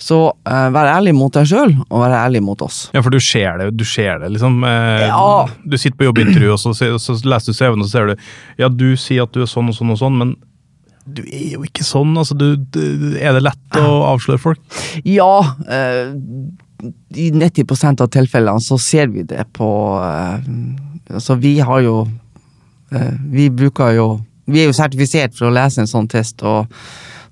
[0.02, 2.88] Så uh, vær ærlig mot deg sjøl, og vær ærlig mot oss.
[2.96, 4.64] Ja, for du ser det, du ser det liksom.
[4.66, 5.26] Uh, Ja.
[5.62, 8.16] Du sitter på jobbintervju, og så, så leser du CV-en, og så ser du
[8.62, 10.34] Ja, du sier at du er sånn og sånn og sånn, men
[11.06, 12.12] du er jo ikke sånn.
[12.18, 12.82] altså du, du,
[13.18, 14.62] Er det lett å avsløre folk?
[15.06, 15.32] Ja,
[15.70, 16.18] Uh,
[17.14, 19.68] i 90% av tilfellene så ser vi det på
[20.02, 22.08] Altså, vi har jo
[23.30, 24.08] Vi bruker jo
[24.50, 26.66] Vi er jo sertifisert for å lese en sånn test, og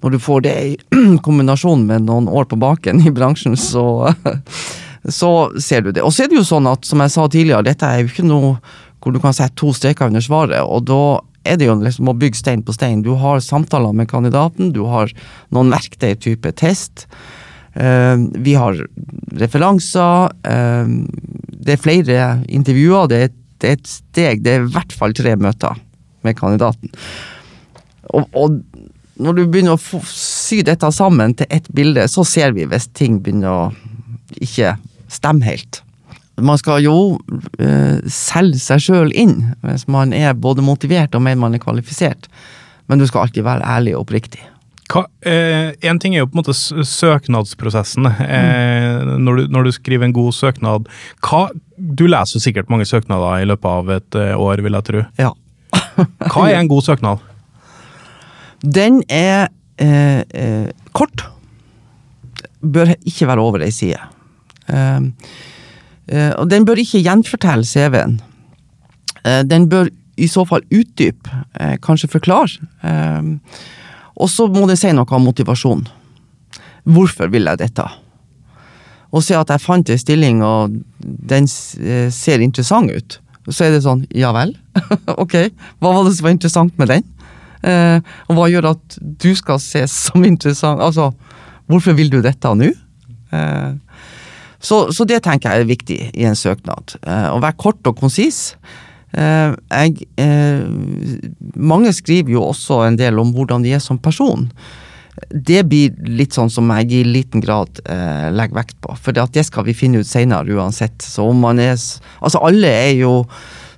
[0.04, 0.76] når du får det i
[1.26, 4.14] kombinasjon med noen år på baken i bransjen, så
[5.08, 5.32] så
[5.62, 6.04] ser du det.
[6.04, 8.28] Og så er det jo sånn at, som jeg sa tidligere, dette er jo ikke
[8.28, 8.56] noe
[9.00, 12.18] hvor du kan sette to streker under svaret, og da er det jo liksom å
[12.20, 13.04] bygge stein på stein.
[13.06, 15.12] Du har samtaler med kandidaten, du har
[15.56, 17.08] noen verktøy type test.
[17.80, 18.82] Eh, vi har
[19.40, 20.36] referanser.
[20.44, 20.92] eh,
[21.60, 23.08] det er flere intervjuer.
[23.08, 23.32] Det er,
[23.72, 25.80] et steg, det er i hvert fall tre møter
[26.24, 26.92] med kandidaten.
[28.10, 28.60] Og, og
[29.20, 33.20] når du begynner å sy dette sammen til ett bilde, så ser vi hvis ting
[33.24, 33.64] begynner å
[34.40, 34.78] ikke
[35.12, 35.82] stemme helt.
[36.40, 36.96] Man skal jo
[37.60, 42.30] eh, selge seg sjøl inn hvis man er både motivert og mener man er kvalifisert.
[42.88, 44.42] Men du skal alltid være ærlig og oppriktig.
[44.90, 48.08] Hva, eh, en ting er jo på en måte søknadsprosessen.
[48.30, 50.88] Eh, når, du, når du skriver en god søknad
[51.26, 55.04] hva, Du leser sikkert mange søknader i løpet av et eh, år, vil jeg tro.
[55.20, 55.34] Ja.
[56.32, 57.29] Hva er en god søknad?
[58.64, 59.48] Den er
[59.80, 61.24] eh, eh, kort.
[62.60, 64.00] Bør ikke være over ei side.
[64.70, 65.00] Eh,
[66.08, 68.20] eh, og den bør ikke gjenfortelle CV-en.
[69.24, 71.32] Eh, den bør i så fall utdype,
[71.80, 72.60] kanskje forklare.
[74.20, 75.86] Og så må det si noe om motivasjon.
[76.84, 77.86] Hvorfor vil jeg dette?
[79.16, 83.20] Og si at jeg fant en stilling, og den ser interessant ut.
[83.48, 84.52] Så er det sånn, ja vel?
[85.24, 85.38] ok,
[85.80, 87.08] hva var det som var interessant med den?
[87.66, 90.82] Eh, og hva gjør at du skal ses som interessant?
[90.84, 91.12] Altså,
[91.70, 92.72] hvorfor vil du dette nå?
[93.36, 93.72] Eh,
[94.60, 96.98] så, så det tenker jeg er viktig i en søknad.
[97.04, 98.54] Eh, å være kort og konsis.
[99.10, 100.04] Jeg,
[101.58, 104.44] mange skriver jo også en del om hvordan de er som person.
[105.34, 109.66] Det blir litt sånn som jeg i liten grad legger vekt på, for det, skal
[109.66, 111.02] vi finne ut senere uansett.
[111.02, 113.24] Så om man er Altså, alle er jo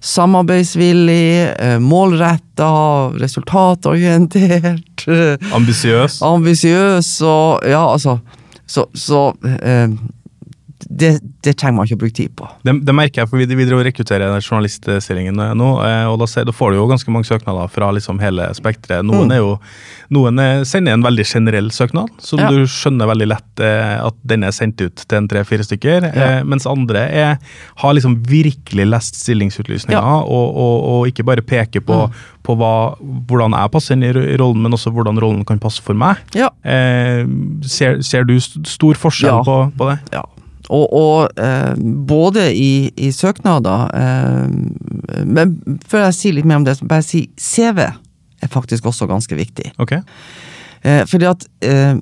[0.02, 5.08] samarbeidsvillig, eh, målretta, resultatorientert.
[5.08, 6.22] Eh, Ambisiøs?
[6.22, 8.18] ambisiøs og Ja, altså
[8.68, 9.90] Så, så eh,
[10.91, 11.12] det,
[11.45, 12.47] det trenger man ikke å bruke tid på.
[12.67, 16.27] Det, det merker jeg, for vi, vi driver og rekrutterer journaliststillingen nå, eh, og da,
[16.27, 19.06] ser, da får du jo ganske mange søknader fra liksom hele spekteret.
[19.08, 19.38] Noen, Mm.
[19.38, 19.51] jo,
[20.12, 22.49] noen er, sender en veldig generell søknad, som Ja.
[22.51, 26.27] du skjønner veldig lett eh, at den er sendt ut til en tre-fire stykker, Ja.
[26.39, 27.38] eh, mens andre er,
[27.77, 30.19] har liksom virkelig lest stillingsutlysninga, Ja.
[30.21, 32.19] og, og, og ikke bare peker på, Mm.
[32.43, 32.97] på hva,
[33.30, 36.17] hvordan jeg passer inn i rollen, men også hvordan rollen kan passe for meg.
[36.34, 36.49] Ja.
[36.65, 37.23] Eh,
[37.63, 39.99] ser, ser du st- stor forskjell på, på det?
[40.12, 40.23] Ja.
[40.72, 41.74] Og, og eh,
[42.08, 45.58] både i, i søknader eh, Men
[45.88, 49.36] før jeg sier litt mer om det, så bare si CV er faktisk også ganske
[49.38, 49.74] viktig.
[49.84, 50.00] Okay.
[50.82, 52.00] Eh, fordi at eh,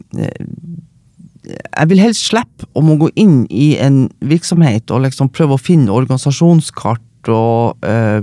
[1.49, 5.93] jeg vil helst slippe å gå inn i en virksomhet og liksom prøve å finne
[5.95, 8.21] organisasjonskart og eh,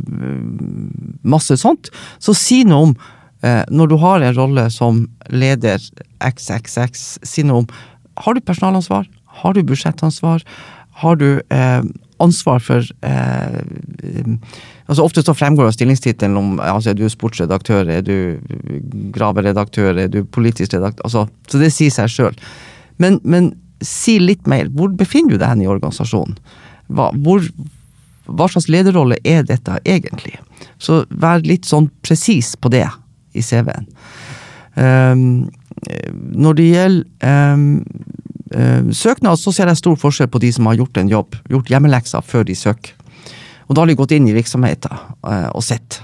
[1.26, 1.90] masse sånt.
[2.22, 2.94] Så si noe om,
[3.42, 5.82] eh, når du har en rolle som leder
[6.24, 7.68] XXX, si noe om
[8.16, 9.04] Har du personalansvar?
[9.42, 10.44] Har du budsjettansvar?
[11.02, 11.82] Har du eh,
[12.24, 13.58] ansvar for eh,
[14.86, 18.38] altså Ofte så fremgår det av stillingstittelen om altså er du sportsredaktør, er du
[19.12, 22.38] graveredaktør, er du politisk redaktør altså, Så det sier seg sjøl.
[23.02, 23.52] Men, men
[23.84, 24.70] si litt mer.
[24.72, 26.38] Hvor befinner du deg i organisasjonen?
[26.86, 27.44] Hva, hvor,
[28.30, 30.36] hva slags lederrolle er dette egentlig?
[30.78, 32.86] Så vær litt sånn presis på det
[33.36, 33.88] i CV-en.
[34.76, 35.48] Um,
[36.36, 37.66] når det gjelder um,
[38.94, 42.22] søknad, så ser jeg stor forskjell på de som har gjort en jobb, gjort hjemmelekser
[42.22, 42.92] før de søker.
[43.66, 44.92] Og da har de gått inn i virksomheten
[45.26, 46.00] uh, og sett.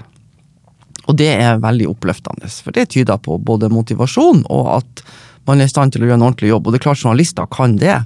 [1.07, 5.03] Og det er veldig oppløftende, for det tyder på både motivasjon og at
[5.47, 6.67] man er i stand til å gjøre en ordentlig jobb.
[6.67, 7.97] Og det er klart journalister kan det.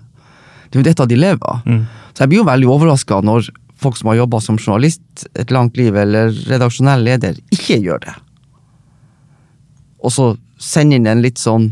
[0.69, 1.65] Det er jo dette de lever av.
[2.13, 5.77] Så jeg blir jo veldig overraska når folk som har jobba som journalist et langt
[5.77, 8.15] liv, eller redaksjonell leder, ikke gjør det.
[10.01, 11.69] Og så sende inn en litt sånn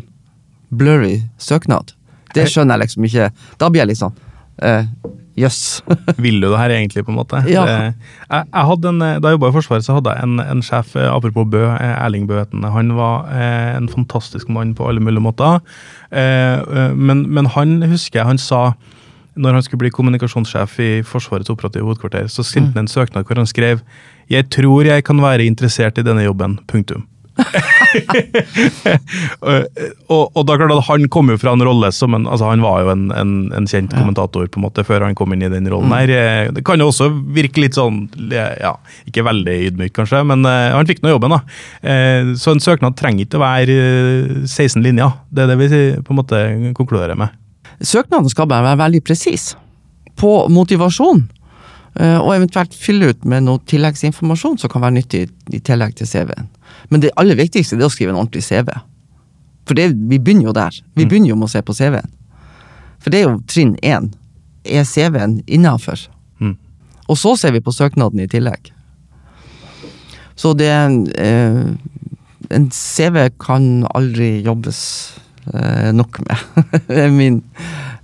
[0.69, 1.94] blurry søknad.
[2.35, 3.29] Det skjønner jeg liksom ikke.
[3.61, 4.17] Da blir jeg litt sånn
[4.63, 4.87] eh,
[5.35, 5.83] Jøss.
[6.23, 7.41] Vil du det her egentlig, på en måte?
[7.51, 7.65] Ja.
[7.67, 7.77] Det,
[8.29, 10.93] jeg, jeg hadde en, da jeg jobba i Forsvaret, så hadde jeg en, en sjef,
[10.95, 12.39] eh, apropos Bø, eh, Erling Bø.
[12.63, 12.93] han.
[12.95, 15.59] Var eh, en fantastisk mann på alle mulige måter.
[16.11, 18.69] Eh, eh, men, men han husker jeg han sa
[19.35, 23.35] når han skulle bli kommunikasjonssjef i Forsvarets operative hovedkvarter, så sendte han en søknad hvor
[23.35, 23.81] han skrev
[24.29, 26.57] 'Jeg tror jeg kan være interessert i denne jobben'.
[26.67, 27.03] Punktum.
[30.09, 32.63] og, og, da klart at Han kom jo fra en rolle som en, altså Han
[32.63, 35.49] var jo en, en, en kjent kommentator på en måte før han kom inn i
[35.51, 35.91] den rollen.
[35.95, 36.09] her.
[36.15, 37.95] Eh, Det kan jo også virke litt sånn
[38.31, 38.73] ja,
[39.09, 41.31] Ikke veldig ydmykt, kanskje, men uh, han fikk nå jobben.
[41.35, 41.39] da.
[41.83, 45.11] Uh, så en søknad trenger ikke å være eh, 16 linjer.
[45.31, 45.67] Det er det vi
[46.05, 46.37] på en måte
[46.77, 47.29] konkluderer med.
[47.83, 49.43] Søknaden skal bare være veldig presis
[50.19, 51.19] på motivasjon.
[51.99, 55.21] eh, Og eventuelt fylle ut med noe tilleggsinformasjon som kan være nyttig
[55.51, 56.47] i tillegg til CV-en.
[56.89, 58.71] Men det aller viktigste er å skrive en ordentlig CV.
[59.65, 60.77] For det, vi begynner jo der.
[60.93, 62.11] Vi begynner jo med å se på CV-en.
[63.01, 64.11] For det er jo trinn én.
[64.65, 66.07] Er CV-en innafor?
[66.41, 66.55] Mm.
[67.09, 68.71] Og så ser vi på søknaden i tillegg.
[70.35, 71.73] Så det en, eh,
[72.49, 74.79] en CV kan aldri jobbes
[75.53, 76.63] eh, nok med.
[76.89, 77.41] det er min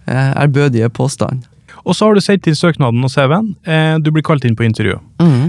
[0.07, 1.45] eh, påstand.
[1.85, 3.51] Og så har du sendt inn søknaden og CV-en.
[3.65, 4.99] Eh, du blir kalt inn på intervju.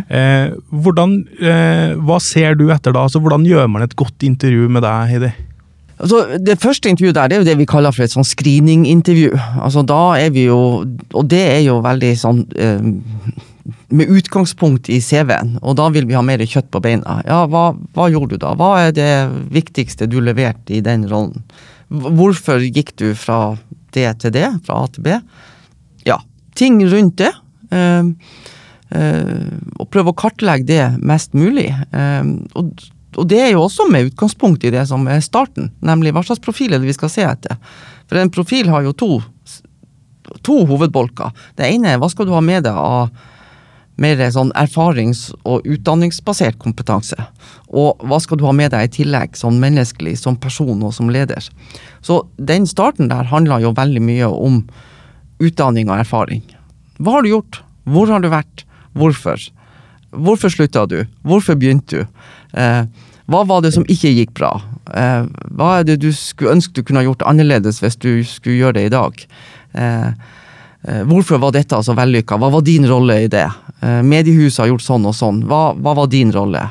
[0.08, 3.06] Eh, hvordan, eh, hva ser du etter da?
[3.06, 5.32] Altså, hvordan gjør man et godt intervju med deg, Heidi?
[6.02, 9.36] Altså, det første intervjuet der, det er jo det vi kaller for et sånn screeningintervju.
[9.62, 10.58] Altså, da er vi jo
[11.14, 12.80] Og det er jo veldig sånn eh,
[13.92, 17.20] med utgangspunkt i CV-en, og da vil vi ha mer kjøtt på beina.
[17.28, 18.54] Ja, hva, hva gjorde du da?
[18.58, 19.12] Hva er det
[19.52, 21.44] viktigste du leverte i den rollen?
[21.92, 23.54] Hvorfor gikk du fra
[23.94, 25.18] det til det, fra A til B?
[26.58, 27.32] Ting rundt det.
[27.72, 28.04] Eh,
[28.98, 29.46] eh,
[29.78, 31.68] og prøve å kartlegge det mest mulig.
[31.70, 32.22] Eh,
[33.12, 36.40] og det er jo også med utgangspunkt i det som er starten, nemlig hva slags
[36.40, 37.58] profil er det vi skal se etter.
[38.08, 39.10] For en profil har jo to,
[40.44, 41.34] to hovedbolker.
[41.58, 43.12] Det ene er hva skal du ha med deg av
[44.00, 47.18] mer sånn erfarings- og utdanningsbasert kompetanse.
[47.68, 51.12] Og hva skal du ha med deg i tillegg, som menneskelig, som person og som
[51.12, 51.44] leder.
[52.00, 54.62] Så den starten der handler jo veldig mye om
[55.42, 56.42] utdanning og erfaring.
[57.02, 57.62] Hva har du gjort?
[57.88, 58.64] Hvor har du vært?
[58.98, 59.40] Hvorfor?
[60.12, 61.00] Hvorfor slutta du?
[61.24, 62.20] Hvorfor begynte du?
[62.58, 62.84] Eh,
[63.30, 64.52] hva var det som ikke gikk bra?
[64.92, 65.24] Eh,
[65.56, 68.86] hva er det du skulle ønske du kunne gjort annerledes hvis du skulle gjøre det
[68.88, 69.22] i dag?
[69.72, 70.10] Eh,
[70.88, 72.38] eh, hvorfor var dette så vellykka?
[72.38, 73.48] Hva var din rolle i det?
[73.80, 75.40] Eh, mediehuset har gjort sånn og sånn.
[75.48, 76.66] Hva, hva var din rolle?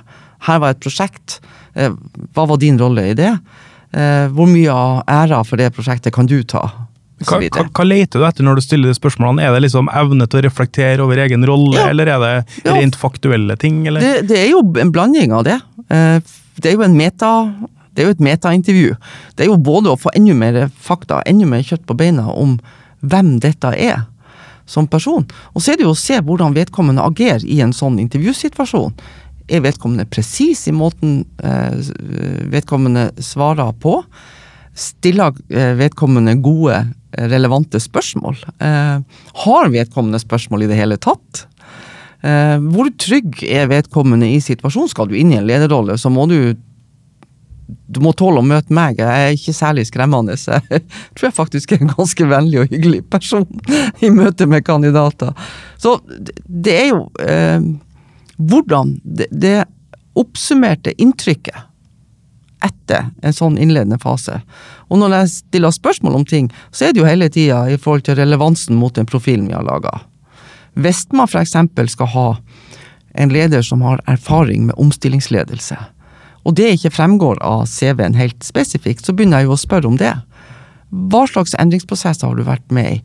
[0.45, 1.39] Her var et prosjekt.
[1.73, 1.91] Eh,
[2.35, 3.33] hva var din rolle i det?
[3.91, 6.61] Hvor mye av æra for det prosjektet kan du ta?
[7.27, 9.43] Hva, hva, hva leter du etter når du stiller de spørsmålene?
[9.45, 11.89] Er det liksom evne til å reflektere over egen rolle, Ja.
[11.89, 12.73] eller er det Ja.
[12.73, 13.85] rent faktuelle ting?
[13.87, 13.99] Eller?
[14.01, 15.59] Det, det er jo en blanding av det.
[15.89, 16.19] Eh,
[16.61, 17.53] Det er jo en meta
[17.93, 18.95] det er jo et metaintervju.
[19.35, 22.53] Det er jo både å få enda mer fakta, enda mer kjøtt på beina om
[23.03, 24.05] hvem dette er
[24.65, 25.25] som person.
[25.53, 28.93] Og så er det jo å se hvordan vedkommende agerer i en sånn intervjusituasjon.
[29.49, 31.75] Er vedkommende presis i måten eh,
[32.47, 33.97] vedkommende svarer på?
[34.73, 36.77] Stiller eh, vedkommende gode,
[37.17, 38.37] relevante spørsmål?
[38.59, 38.99] Eh,
[39.45, 41.45] har vedkommende spørsmål i det hele tatt?
[42.23, 44.89] Eh, hvor trygg er vedkommende i situasjonen?
[44.91, 46.53] Skal du inn i en lederrolle, så må du
[47.91, 48.97] du må tåle å møte meg.
[48.99, 50.35] Jeg er ikke særlig skremmende.
[50.39, 50.81] så Jeg
[51.15, 53.45] tror jeg faktisk er en ganske vennlig og hyggelig person
[54.03, 55.31] i møte med kandidater.
[55.79, 57.59] Så det- er jo eh,
[58.41, 59.65] hvordan det, det
[60.19, 61.55] oppsummerte inntrykket
[62.65, 64.41] etter en sånn innledende fase.
[64.89, 68.05] Og når jeg stiller spørsmål om ting, så er det jo hele tida i forhold
[68.07, 70.01] til relevansen mot den profilen vi har laga.
[70.79, 71.55] Hvis man f.eks.
[71.91, 72.27] skal ha
[73.19, 75.77] en leder som har erfaring med omstillingsledelse,
[76.41, 79.99] og det ikke fremgår av CV-en helt spesifikt, så begynner jeg jo å spørre om
[79.99, 80.15] det.
[80.89, 83.01] Hva slags endringsprosesser har du vært med i?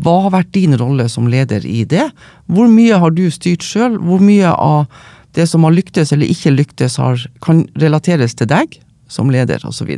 [0.00, 2.08] Hva har vært din rolle som leder i det?
[2.48, 3.98] Hvor mye har du styrt sjøl?
[4.00, 4.88] Hvor mye av
[5.36, 8.78] det som har lyktes eller ikke lyktes, har, kan relateres til deg
[9.10, 9.90] som leder, osv.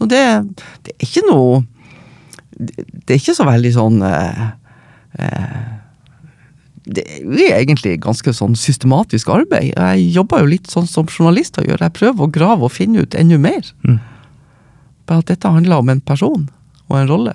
[0.00, 0.24] Og det,
[0.84, 1.62] det er ikke noe
[2.54, 4.42] Det det er ikke så veldig sånn eh,
[5.18, 5.62] eh,
[6.84, 9.70] det er egentlig ganske sånn systematisk arbeid.
[9.72, 11.80] Jeg jobber jo litt sånn som journalister gjør.
[11.80, 13.70] Jeg prøver å grave og finne ut enda mer.
[13.88, 13.96] Mm.
[15.08, 16.44] Bare at dette handler om en person
[16.90, 17.34] og en rolle.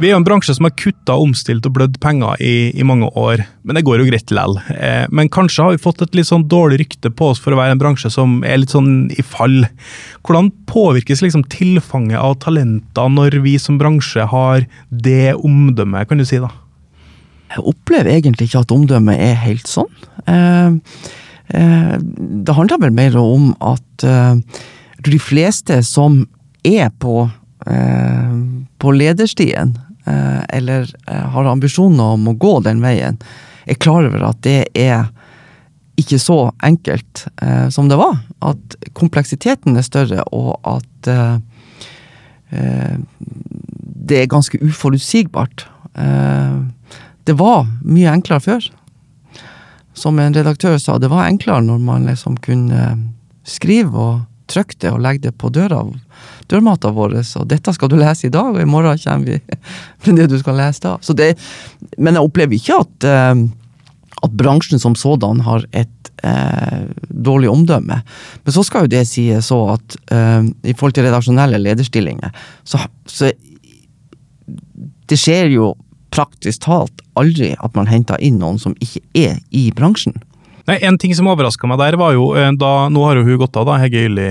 [0.00, 3.10] Vi er jo en bransje som har kutta, omstilt og blødd penger i, i mange
[3.18, 4.56] år, men det går jo greit likevel.
[4.72, 7.58] Eh, men kanskje har vi fått et litt sånn dårlig rykte på oss for å
[7.60, 9.66] være en bransje som er litt sånn i fall.
[10.24, 16.26] Hvordan påvirkes liksom tilfanget av talenter når vi som bransje har det omdømmet, kan du
[16.28, 16.50] si da?
[17.52, 19.92] Jeg opplever egentlig ikke at omdømmet er helt sånn.
[20.24, 20.78] Eh,
[21.52, 24.40] eh, det handler vel mer om at eh,
[25.04, 26.22] de fleste som
[26.64, 27.26] er på,
[27.64, 33.18] på lederstien, eh, eller eh, har ambisjoner om å gå den veien,
[33.64, 35.06] er klar over at det er
[36.00, 38.18] ikke så enkelt eh, som det var.
[38.42, 41.36] At kompleksiteten er større, og at eh,
[42.50, 42.96] eh,
[44.02, 45.66] det er ganske uforutsigbart.
[45.94, 46.58] Eh,
[47.28, 48.70] det var mye enklere før.
[49.94, 52.96] Som en redaktør sa, det var enklere når man liksom kunne
[53.46, 54.20] skrive og
[54.50, 55.84] trykke det og legge det på døra,
[56.50, 57.18] dørmata vår.
[57.40, 59.40] Og dette skal du lese i dag, og i morgen kommer vi
[60.06, 60.96] med det du skal lese da.
[61.18, 61.34] Det,
[61.98, 63.44] men jeg opplever ikke at, eh,
[64.22, 68.00] at bransjen som sådan har et eh, dårlig omdømme.
[68.44, 72.82] Men så skal jo det sies så at eh, i forhold til redaksjonelle lederstillinger, så,
[73.06, 73.32] så
[75.10, 75.72] det skjer jo
[76.12, 80.16] praktisk talt aldri at man henter inn noen som ikke er i bransjen.
[80.68, 83.40] Nei, En ting som overraska meg der, var jo eh, da Nå har jo hun
[83.40, 84.28] gått av, da, Hegge Ylli.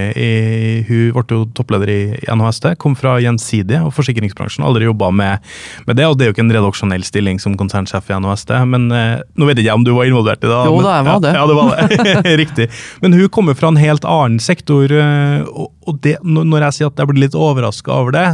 [0.88, 2.00] Hun ble jo toppleder i
[2.32, 2.72] NHST.
[2.82, 4.64] Kom fra Gjensidige og forsikringsbransjen.
[4.68, 5.52] Aldri jobba med,
[5.88, 6.08] med det.
[6.08, 9.50] Og det er jo ikke en redaksjonell stilling som konsernsjef i NHST, men eh, nå
[9.50, 10.62] vet jeg ikke om du var involvert i det?
[10.70, 11.34] Jo da, jeg var det.
[11.36, 12.38] Ja, ja, det var det.
[12.44, 12.70] Riktig.
[13.04, 17.02] Men hun kommer fra en helt annen sektor, eh, og det, når jeg sier at
[17.02, 18.26] jeg blir litt overraska over det,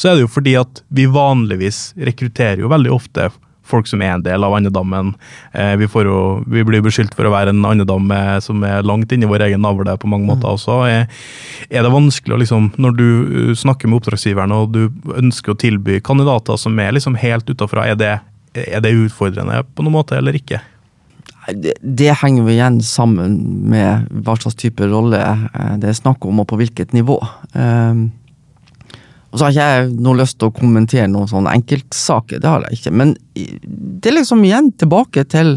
[0.00, 3.28] så er det jo fordi at vi vanligvis rekrutterer jo veldig ofte
[3.68, 5.14] folk som er en del av andedammen.
[5.52, 6.18] Eh, vi, får jo,
[6.50, 9.64] vi blir beskyldt for å være en andedam eh, som er langt inni vår egen
[9.64, 10.82] navle på mange måter også.
[10.90, 11.08] Er,
[11.70, 15.58] er det vanskelig å liksom, når du uh, snakker med oppdragsgiverne og du ønsker å
[15.60, 18.14] tilby kandidater som er liksom helt utafra, er det,
[18.54, 20.60] er det utfordrende på noen måte eller ikke?
[21.52, 23.36] Det, det henger jo igjen sammen
[23.68, 27.18] med hva slags type rolle eh, det er snakk om, og på hvilket nivå.
[27.52, 28.06] Um,
[29.34, 32.62] og så har ikke jeg noe lyst til å kommentere noen sånne enkeltsaker, det har
[32.68, 32.92] jeg ikke.
[32.94, 35.56] Men det er liksom igjen tilbake til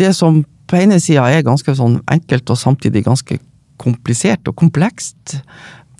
[0.00, 3.36] det som på ene sida er ganske sånn enkelt, og samtidig ganske
[3.76, 5.36] komplisert og komplekst.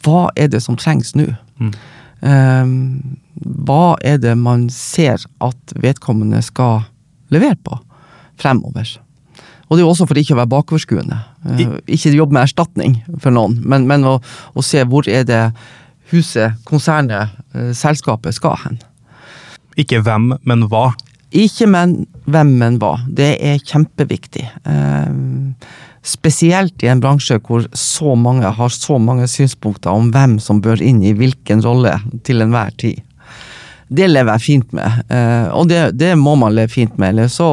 [0.06, 1.28] Hva er det som trengs nå?
[2.24, 3.20] Um,
[3.68, 6.86] hva er det man ser at vedkommende skal
[7.28, 7.76] levere på
[8.40, 8.96] fremover?
[9.68, 11.24] Og det er jo også for ikke å være bakoverskuende.
[11.44, 14.22] Uh, ikke jobbe med erstatning for noen, men, men å,
[14.56, 15.50] å se hvor er det
[16.12, 18.78] huset, konsernet, eh, selskapet skal hen.
[19.76, 20.90] Ikke hvem, men hva.
[21.36, 22.96] Ikke men hvem, men hva.
[23.08, 24.46] Det er kjempeviktig.
[24.64, 25.10] Eh,
[26.06, 30.82] spesielt i en bransje hvor så mange har så mange synspunkter om hvem som bør
[30.82, 33.02] inn i hvilken rolle til enhver tid.
[33.88, 37.28] Det lever jeg fint med, eh, og det, det må man leve fint med, eller
[37.30, 37.48] så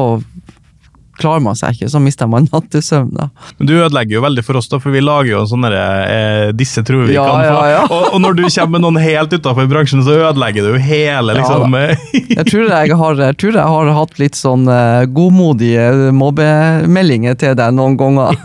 [1.20, 3.10] klarer man seg ikke, så mister man nattesøvn.
[3.14, 3.28] da.
[3.58, 6.82] Men du ødelegger jo veldig for oss, da, for vi lager jo sånne eh, Disse
[6.86, 7.52] tror vi Ja, kan få.
[7.52, 7.82] ja, ja.
[7.88, 11.36] Og, og når du kommer med noen helt utafor bransjen, så ødelegger du jo hele,
[11.38, 11.76] liksom.
[12.38, 17.54] Jeg tror jeg har, jeg tror jeg har hatt litt sånn eh, godmodige mobbemeldinger til
[17.58, 18.38] deg noen ganger.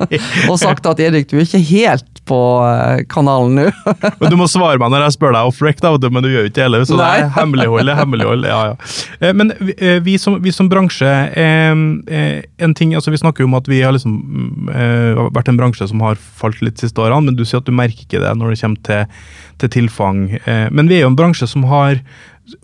[0.50, 3.66] og sagt at Erik, du er ikke helt på eh, kanalen nå.
[4.20, 6.46] Men du må svare meg når jeg spør deg off rec, da, men du gjør
[6.46, 6.84] jo ikke det heller.
[6.88, 7.32] Så det er Nei.
[7.36, 7.92] hemmelighold.
[8.00, 8.90] hemmelighold, ja, ja.
[9.20, 13.48] Eh, Men vi, eh, vi, som, vi som bransje en ting, altså Vi snakker jo
[13.50, 17.30] om at vi har liksom mm, vært en bransje som har falt litt siste årene,
[17.30, 19.20] men du sier at du merker ikke det når det kommer til,
[19.62, 20.24] til tilfang.
[20.46, 22.00] Men vi er jo en bransje som har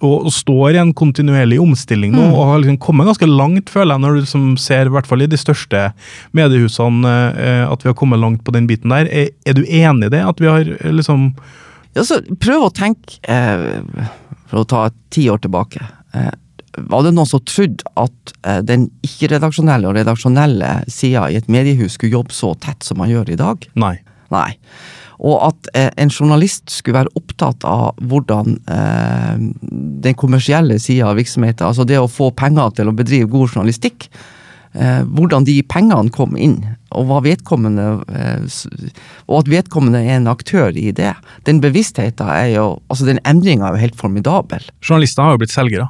[0.03, 3.95] og, og står i en kontinuerlig omstilling nå, og har liksom kommet ganske langt, føler
[3.95, 5.89] jeg, når du liksom ser, i hvert fall i de største
[6.39, 9.11] mediehusene, eh, at vi har kommet langt på den biten der.
[9.11, 10.23] Er, er du enig i det?
[10.27, 11.33] At vi har eh, liksom
[11.97, 14.07] Ja, så prøv å tenke, eh,
[14.51, 15.83] for å ta ti år tilbake.
[16.17, 16.33] Eh,
[16.89, 21.99] var det noen som trodde at eh, den ikke-redaksjonelle og redaksjonelle sida i et mediehus
[21.99, 23.67] skulle jobbe så tett som man gjør i dag?
[23.77, 23.97] Nei.
[24.33, 24.51] Nei.
[25.21, 29.43] Og at eh, en journalist skulle være opptatt av hvordan eh,
[30.07, 34.09] den kommersielle sida av virksomheten, altså det å få penger til å bedrive god journalistikk,
[34.75, 36.61] eh, hvordan de pengene kom inn,
[36.93, 38.59] og eh,
[39.29, 41.15] Og at vedkommende er en aktør i det.
[41.45, 44.63] Den bevisstheten er jo Altså, den endringa er jo helt formidabel.
[44.83, 45.89] Journalister har jo blitt selgere.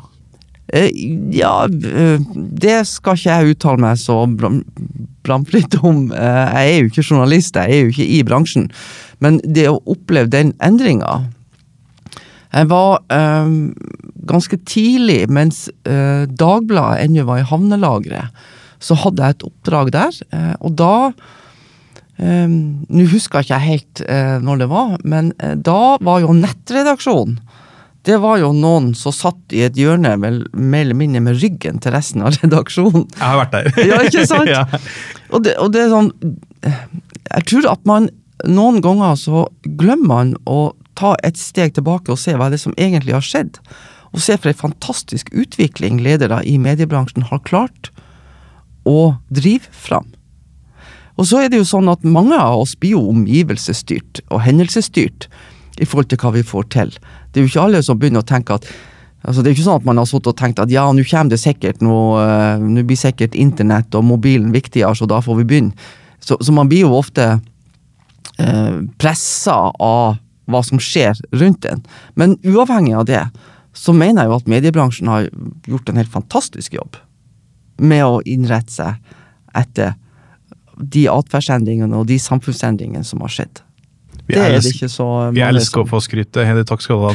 [0.73, 0.91] Eh,
[1.37, 2.19] Ja, eh,
[2.65, 4.65] det skal ikke jeg uttale meg så bram-
[5.25, 6.11] bramfritt om.
[6.13, 8.71] Eh, Jeg er jo ikke journalist, jeg er jo ikke i bransjen.
[9.21, 11.27] Men det å oppleve den endringa
[12.55, 13.49] Jeg var eh,
[14.29, 18.29] ganske tidlig, mens eh, Dagbladet ennå var i havnelageret,
[18.83, 20.57] så hadde jeg et oppdrag der.
[20.61, 21.13] og da
[22.23, 24.03] Nå husker jeg ikke helt
[24.45, 25.33] når det var, men
[25.65, 27.39] da var jo nettredaksjonen
[28.07, 31.79] det var jo noen som satt i et hjørne med, mer eller mindre med ryggen
[31.83, 33.07] til resten av redaksjonen.
[33.15, 33.87] Jeg har vært der.
[33.87, 34.51] Ja, ikke sant?
[34.57, 34.65] ja.
[35.31, 36.11] Og det, og det er sånn
[36.63, 38.11] Jeg tror at man
[38.43, 39.47] noen ganger så
[39.79, 43.25] glemmer man å ta et steg tilbake og se hva det er som egentlig har
[43.25, 43.61] skjedd.
[44.13, 47.93] Og se for en fantastisk utvikling ledere i mediebransjen har klart
[48.89, 50.11] å drive fram.
[51.21, 55.29] Og så er det jo sånn at mange av oss blir jo omgivelsesstyrt og hendelsesstyrt
[55.81, 56.95] i forhold til hva vi får til.
[57.33, 58.67] Det er jo ikke alle som begynner å tenke at
[59.23, 61.31] altså Det er ikke sånn at man har sittet og tenkt at ja, nå kommer
[61.31, 65.47] det sikkert noe eh, Nå blir sikkert internett og mobilen viktigere, så da får vi
[65.53, 65.89] begynne.
[66.19, 67.29] Så, så man blir jo ofte
[68.43, 70.19] eh, pressa av
[70.51, 71.85] hva som skjer rundt en.
[72.19, 73.23] Men uavhengig av det,
[73.73, 75.31] så mener jeg jo at mediebransjen har
[75.71, 76.99] gjort en helt fantastisk jobb
[77.83, 79.15] med å innrette seg
[79.59, 79.95] etter
[80.77, 83.63] de atferdsendringene og de samfunnsendringene som har skjedd.
[84.29, 86.37] Vi det er det ikke så Vi elsker som- å få skryt.
[86.47, 87.13] Hedi, takk skal du ha.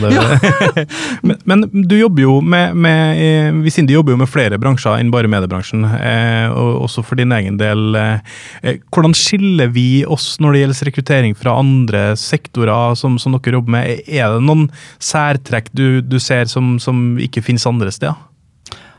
[0.76, 0.84] Det.
[1.28, 5.12] men, men du jobber jo med, med sier Visindi jobber jo med flere bransjer enn
[5.14, 7.96] bare mediebransjen, eh, og også for din egen del.
[7.96, 8.20] Eh,
[8.64, 13.60] eh, hvordan skiller vi oss når det gjelder rekruttering fra andre sektorer som, som dere
[13.60, 14.04] jobber med?
[14.08, 14.68] Er det noen
[15.00, 18.18] særtrekk du, du ser som, som ikke finnes andre steder?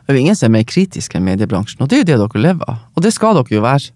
[0.09, 2.19] Det er jo ingen som er mer kritisk enn mediebransjen, og det er jo det
[2.23, 2.81] dere lever av.
[2.97, 3.93] Og det skal dere jo være.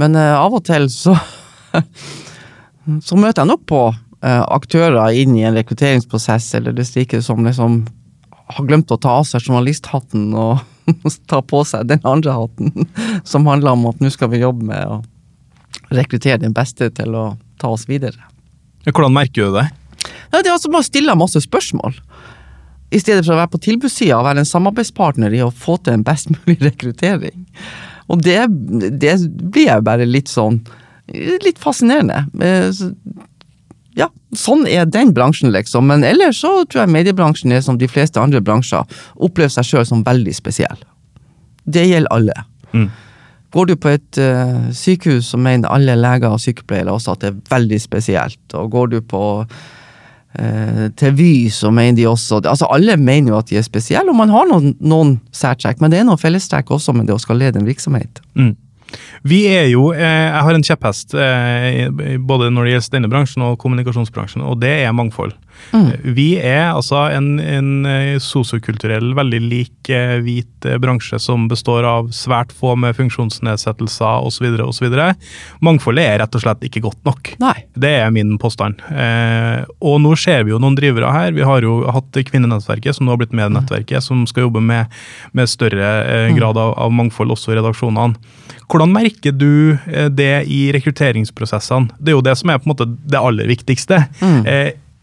[0.00, 1.14] Men eh, av og til så
[3.02, 7.44] Så møter jeg nok på eh, aktører inn i en rekrutteringsprosess eller det slike som
[7.46, 7.82] liksom
[8.52, 10.62] har glemt å ta av seg journalisthatten og
[11.30, 12.88] ta på seg den andre hatten,
[13.30, 15.00] som handler om at nå skal vi jobbe med å
[15.92, 18.18] rekruttere den beste til å ta oss videre.
[18.88, 19.68] Hvordan merker du det?
[20.32, 21.94] Ja, det er altså Man stiller masse spørsmål.
[22.92, 25.96] I stedet for å være på tilbudssida og være en samarbeidspartner i å få til
[25.96, 27.46] en best mulig rekruttering.
[28.10, 28.40] Og det,
[29.00, 30.58] det blir jeg bare litt sånn
[31.12, 32.26] Litt fascinerende.
[32.40, 32.70] Eh,
[33.92, 35.84] Ja, sånn er den bransjen, liksom.
[35.90, 38.88] Men ellers så tror jeg mediebransjen er som de fleste andre bransjer,
[39.20, 40.80] opplever seg sjøl som veldig spesiell.
[41.68, 42.38] Det gjelder alle.
[42.72, 42.88] Mm.
[43.52, 47.30] Går du på et uh, sykehus, så mener alle leger og sykepleiere også at det
[47.34, 48.40] er veldig spesielt.
[48.56, 53.40] Og går du på uh, til Vy, så mener de også Altså alle mener jo
[53.42, 56.72] at de er spesielle, og man har noen, noen særtrekk, men det er noen fellestrekk
[56.72, 58.24] også med det å skal lede en virksomhet.
[58.40, 58.54] Mm.
[59.28, 61.88] Vi er jo eh, Jeg har en kjepphest eh,
[62.18, 65.36] både når det gjelder denne bransjen og kommunikasjonsbransjen, og det er mangfold.
[65.70, 65.90] Mm.
[66.16, 71.86] Vi er altså en, en eh, sosiokulturell, veldig lik eh, hvit eh, bransje som består
[71.88, 74.48] av svært få med funksjonsnedsettelser osv.
[74.66, 74.98] osv.
[75.64, 77.32] Mangfoldet er rett og slett ikke godt nok.
[77.42, 77.54] Nei.
[77.78, 78.82] Det er min påstand.
[78.90, 81.32] Eh, og nå ser vi jo noen drivere her.
[81.36, 84.92] Vi har jo hatt Kvinnenettverket, som nå har blitt Medienettverket, som skal jobbe med,
[85.36, 88.18] med større eh, grad av, av mangfold også i redaksjonene.
[88.72, 91.92] Hvordan merker du eh, det i rekrutteringsprosessene?
[91.98, 94.04] Det er jo det som er på en måte det aller viktigste.
[94.22, 94.42] Mm.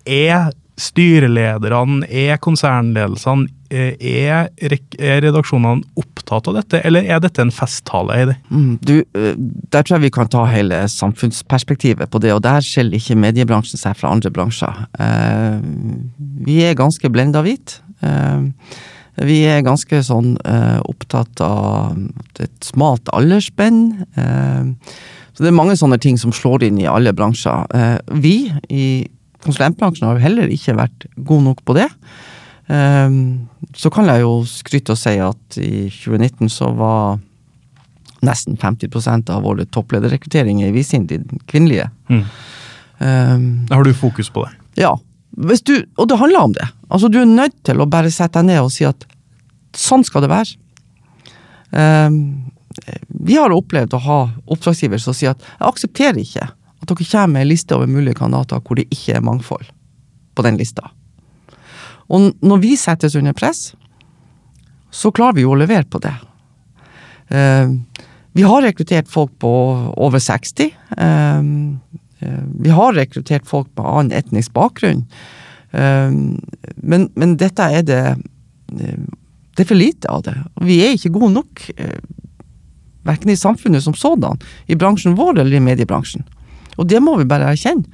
[0.09, 0.49] er
[0.79, 8.15] styrelederne, er konsernledelsene, eh, er, er redaksjonene opptatt av dette, eller er dette en festtale?
[8.15, 8.37] Heidi?
[8.49, 9.33] Mm, du, eh,
[9.73, 13.81] der tror jeg vi kan ta hele samfunnsperspektivet på det, og der skiller ikke mediebransjen
[13.81, 14.85] seg fra andre bransjer.
[14.99, 15.59] Eh,
[16.47, 17.79] vi er ganske blenda hvit.
[18.01, 18.47] Eh,
[19.27, 21.97] vi er ganske sånn eh, opptatt av
[22.39, 23.79] et smalt aldersspenn.
[24.15, 24.95] Eh,
[25.33, 27.65] så det er mange sånne ting som slår inn i alle bransjer.
[27.75, 28.35] Eh, vi
[28.69, 28.87] i
[29.45, 31.87] konsulentbransjen har jo heller ikke vært gode nok på det.
[32.69, 37.17] Um, så kan jeg jo skryte og si at i 2019 så var
[38.21, 41.17] nesten 50% av våre topplederrekrutteringer i Visindi
[41.49, 41.87] kvinnelige.
[42.11, 42.25] Mm.
[42.99, 44.83] Um, Har du fokus på det?
[44.83, 44.93] ja.
[45.31, 46.67] Du, og det handler om det.
[46.89, 49.05] Altså, du er nødt til å bare sette deg ned og si at
[49.77, 50.55] sånn skal det være.
[51.69, 52.49] Um,
[53.07, 54.19] vi har opplevd å ha
[54.49, 58.17] oppdragsgiver som sier at jeg aksepterer ikke at dere kommer med en liste over mulige
[58.17, 59.69] kandidater hvor det ikke er mangfold
[60.35, 60.89] på den lista.
[62.09, 63.73] Og når vi settes under press,
[64.89, 66.15] så klarer vi jo å levere på det.
[67.29, 67.73] Eh,
[68.37, 69.51] vi har rekruttert folk på
[69.97, 70.71] over 60.
[70.97, 71.43] Eh, eh,
[72.19, 75.05] vi har rekruttert folk med annen etnisk bakgrunn.
[75.71, 76.11] Eh,
[76.75, 79.03] men, men dette er det eh,
[79.55, 80.35] Det er for lite av det.
[80.63, 81.65] Vi er ikke gode nok.
[81.77, 81.99] Eh,
[83.07, 86.25] Verken i samfunnet som sådan, i bransjen vår eller i mediebransjen.
[86.77, 87.87] Og det må vi bare erkjenne.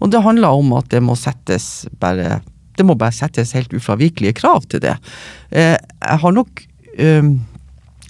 [0.00, 2.40] Og det handler om at det må settes bare
[2.76, 4.94] Det må bare settes helt ufravikelige krav til det.
[5.50, 6.62] Eh, jeg har nok
[6.96, 7.26] eh,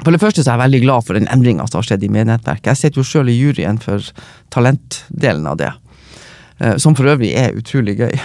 [0.01, 2.13] For det første så er jeg veldig glad for den endringa som har skjedd i
[2.13, 2.73] medienettverket.
[2.73, 4.05] Jeg sitter jo sjøl i juryen for
[4.55, 5.73] talentdelen av det.
[6.61, 8.17] Eh, som for øvrig er utrolig gøy.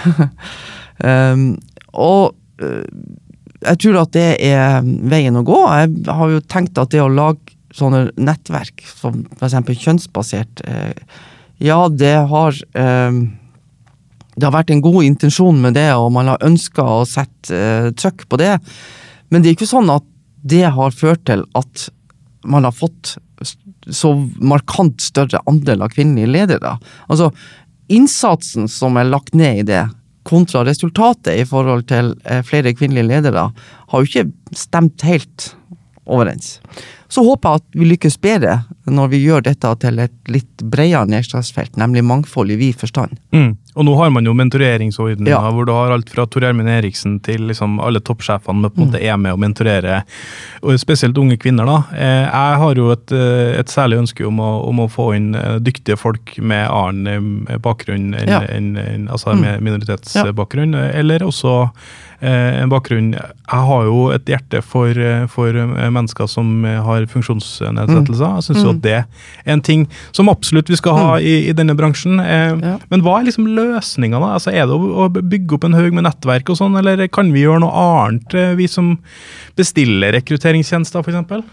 [1.04, 1.50] um,
[1.92, 2.84] og eh,
[3.66, 5.60] jeg tror at det er veien å gå.
[5.80, 9.56] Jeg har jo tenkt at det å lage sånne nettverk, som f.eks.
[9.82, 10.92] kjønnsbasert, eh,
[11.64, 13.26] ja, det har um,
[14.36, 17.88] Det har vært en god intensjon med det, og man har ønska å sette uh,
[17.96, 18.58] trøkk på det.
[19.32, 20.04] Men det er ikke sånn at
[20.46, 21.88] det har ført til at
[22.46, 23.16] man har fått
[23.90, 26.76] så markant større andel av kvinnelige ledere.
[27.10, 27.30] Altså,
[27.92, 29.84] innsatsen som er lagt ned i det,
[30.26, 33.48] kontra resultatet i forhold til eh, flere kvinnelige ledere,
[33.90, 35.52] har jo ikke stemt helt
[36.06, 36.60] overens.
[37.08, 38.56] Så håper jeg at vi lykkes bedre
[38.90, 43.14] når vi gjør dette til et litt bredere nedslagsfelt, nemlig mangfold i vid forstand.
[43.34, 43.52] Mm.
[43.76, 45.50] Og nå har man jo mentoreringsordninger Ja.
[45.54, 48.88] hvor du har alt fra Tor Gjermund Eriksen til liksom alle toppsjefene med på en
[48.90, 50.02] måte er med å mentorere,
[50.62, 51.66] og spesielt unge kvinner.
[51.66, 51.78] da.
[51.94, 55.34] Eh, Jeg har jo et, eh, et særlig ønske om å, om å få inn
[55.34, 58.40] eh, dyktige folk med annen bakgrunn en, Ja.
[58.48, 60.90] en, en, altså med minoritetsbakgrunn, ja.
[60.98, 61.70] eller også
[62.24, 67.04] en bakgrunn Jeg har jo et hjerte for, eh, for eh, mennesker som eh, har
[67.12, 68.38] funksjonsnedsettelser.
[68.38, 69.84] Jeg syns jo at det er en ting
[70.16, 72.20] som absolutt vi skal ha i, i denne bransjen.
[72.20, 72.76] Eh, Ja.
[72.90, 74.32] Men hva er liksom løsninga, da?
[74.38, 77.44] Altså, er det å, bygge opp en haug med nettverk og sånn, eller kan vi
[77.44, 78.94] gjøre noe annet, eh, vi som
[79.58, 81.44] bestiller rekrutteringstjenester, f.eks.?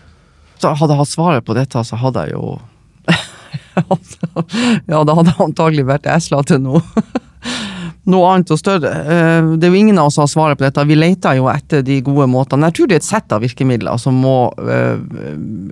[0.64, 2.56] Så hadde jeg hatt svaret på dette, så hadde jeg jo
[4.88, 6.80] Ja, det hadde antagelig vært esla til nå.
[8.10, 8.92] noe annet og større.
[8.92, 10.86] Eh, Det er jo ingen av oss som har svaret på dette.
[10.88, 12.68] Vi leter jo etter de gode måtene.
[12.68, 14.98] Jeg tror det er et sett av virkemidler som må eh,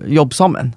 [0.08, 0.72] jobbe sammen.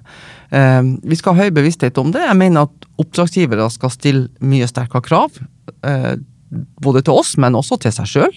[0.50, 2.26] Eh, Vi skal ha høy bevissthet om det.
[2.26, 5.40] Jeg mener at oppdragsgivere skal stille mye sterkere krav.
[6.80, 8.36] Både til oss, men også til seg sjøl.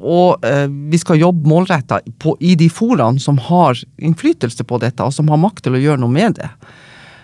[0.00, 0.46] Og
[0.90, 1.98] vi skal jobbe målretta
[2.40, 6.00] i de foraene som har innflytelse på dette, og som har makt til å gjøre
[6.00, 6.48] noe med det.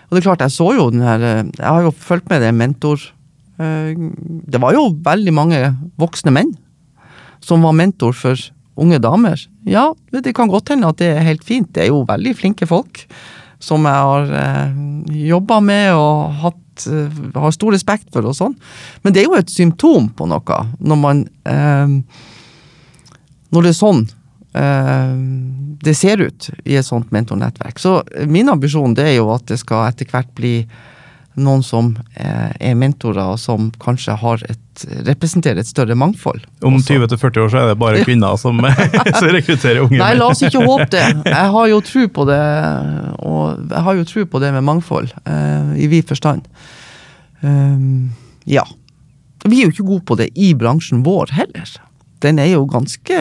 [0.09, 2.53] Og det er klart, jeg så jo den her Jeg har jo fulgt med det
[2.53, 2.99] mentor...
[3.61, 3.93] eh,
[4.51, 5.61] Det var jo veldig mange
[6.01, 6.55] voksne menn
[7.41, 8.37] som var mentor for
[8.81, 9.39] unge damer.
[9.67, 11.71] Ja, det kan godt hende at det er helt fint.
[11.73, 13.05] Det er jo veldig flinke folk
[13.61, 14.79] som jeg har eh,
[15.29, 18.55] jobba med og hatt, eh, har stor respekt for og sånn.
[19.03, 21.99] Men det er jo et symptom på noe, når man eh,
[23.51, 24.05] Når det er sånn
[24.51, 27.77] det ser ut i et sånt mentornettverk.
[27.79, 30.65] Så min ambisjon det er jo at det skal etter hvert bli
[31.39, 36.43] noen som eh, er mentorer, og som kanskje har et, representerer et større mangfold.
[36.65, 38.59] Om 20-40 år så er det bare kvinner som,
[39.19, 41.05] som rekrutterer unge Nei, la oss ikke håpe det.
[41.29, 42.41] Jeg har jo tro på det,
[43.23, 46.47] og jeg har jo tro på det med mangfold, eh, i vid forstand.
[47.41, 48.11] Um,
[48.45, 48.65] ja.
[49.47, 51.75] Vi er jo ikke gode på det i bransjen vår heller.
[52.21, 53.17] Den er jo ganske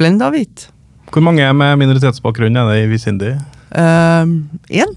[0.00, 0.70] blenda hvit.
[1.10, 3.34] Hvor mange med minoritetsbakgrunn er det i Visindi?
[3.70, 4.96] Én?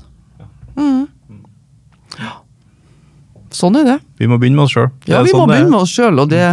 [0.78, 1.06] mm.
[3.54, 4.00] Sånn er det.
[4.22, 4.90] Vi må begynne med oss sjøl.
[5.10, 6.44] Ja, vi må begynne med oss sjøl, og det,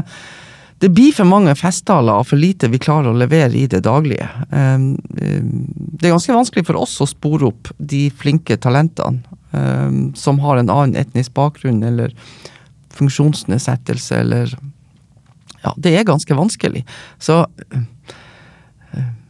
[0.85, 4.29] det blir for mange festtaler og for lite vi klarer å levere i det daglige.
[4.53, 5.53] Um, um,
[5.97, 10.61] Det er ganske vanskelig for oss å spore opp de flinke talentene um, som har
[10.61, 12.15] en annen etnisk bakgrunn eller
[12.99, 14.59] funksjonsnedsettelse eller
[15.61, 16.87] Ja, det er ganske vanskelig.
[17.21, 17.43] Så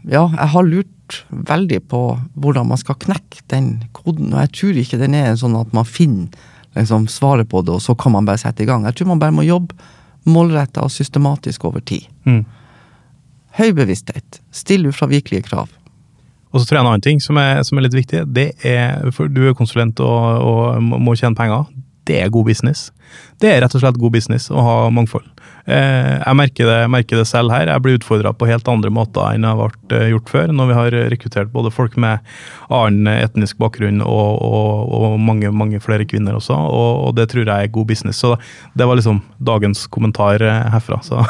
[0.09, 2.01] ja, jeg har lurt veldig på
[2.41, 5.89] hvordan man skal knekke den koden, og jeg tror ikke den er sånn at man
[5.89, 6.31] finner
[6.77, 8.85] liksom, svaret på det, og så kan man bare sette i gang.
[8.85, 9.75] Jeg tror man bare må jobbe
[10.27, 12.07] målretta og systematisk over tid.
[12.29, 12.45] Mm.
[13.59, 14.41] Høy bevissthet.
[14.55, 15.69] Still ufravikelige krav.
[16.53, 18.25] Og så tror jeg en annen ting som er, som er litt viktig.
[18.35, 21.65] det er, for Du er konsulent og, og må- må tjene penger.
[22.09, 22.89] Det er god business.
[23.43, 25.27] Det er rett og slett god business å ha mangfold.
[25.71, 27.69] Eh, jeg merker det, merker det selv her.
[27.71, 30.79] Jeg blir utfordra på helt andre måter enn jeg vært eh, gjort før, når vi
[30.79, 32.25] har rekruttert både folk med
[32.73, 37.45] annen etnisk bakgrunn og, og, og mange mange flere kvinner også, og, og det tror
[37.45, 38.23] jeg er god business.
[38.23, 38.37] Så
[38.79, 41.03] det var liksom dagens kommentar eh, herfra.
[41.05, 41.25] Så,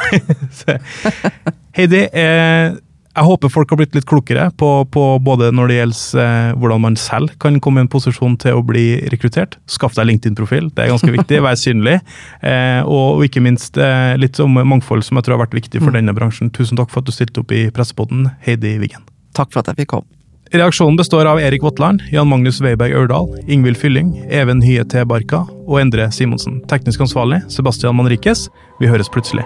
[1.77, 2.77] Heidi, eh,
[3.21, 6.81] jeg håper folk har blitt litt klokere på, på både når det gjelder eh, hvordan
[6.87, 9.59] man selv kan komme i en posisjon til å bli rekruttert.
[9.69, 11.41] Skaff deg LinkedIn-profil, det er ganske viktig.
[11.45, 11.99] Vær synlig.
[12.41, 15.83] Eh, og, og ikke minst eh, litt om mangfold, som jeg tror har vært viktig
[15.83, 16.49] for denne bransjen.
[16.55, 19.05] Tusen takk for at du stilte opp i Pressepodden, Heidi Wiggen.
[19.37, 20.09] Takk for at jeg fikk komme.
[20.51, 25.05] Reaksjonen består av Erik Votland, Jan Magnus Weiberg Ørdal, Ingvild Fylling, Even Hye T.
[25.07, 26.59] Barka og Endre Simonsen.
[26.67, 28.49] Teknisk ansvarlig Sebastian Manrikes.
[28.81, 29.45] Vi høres plutselig.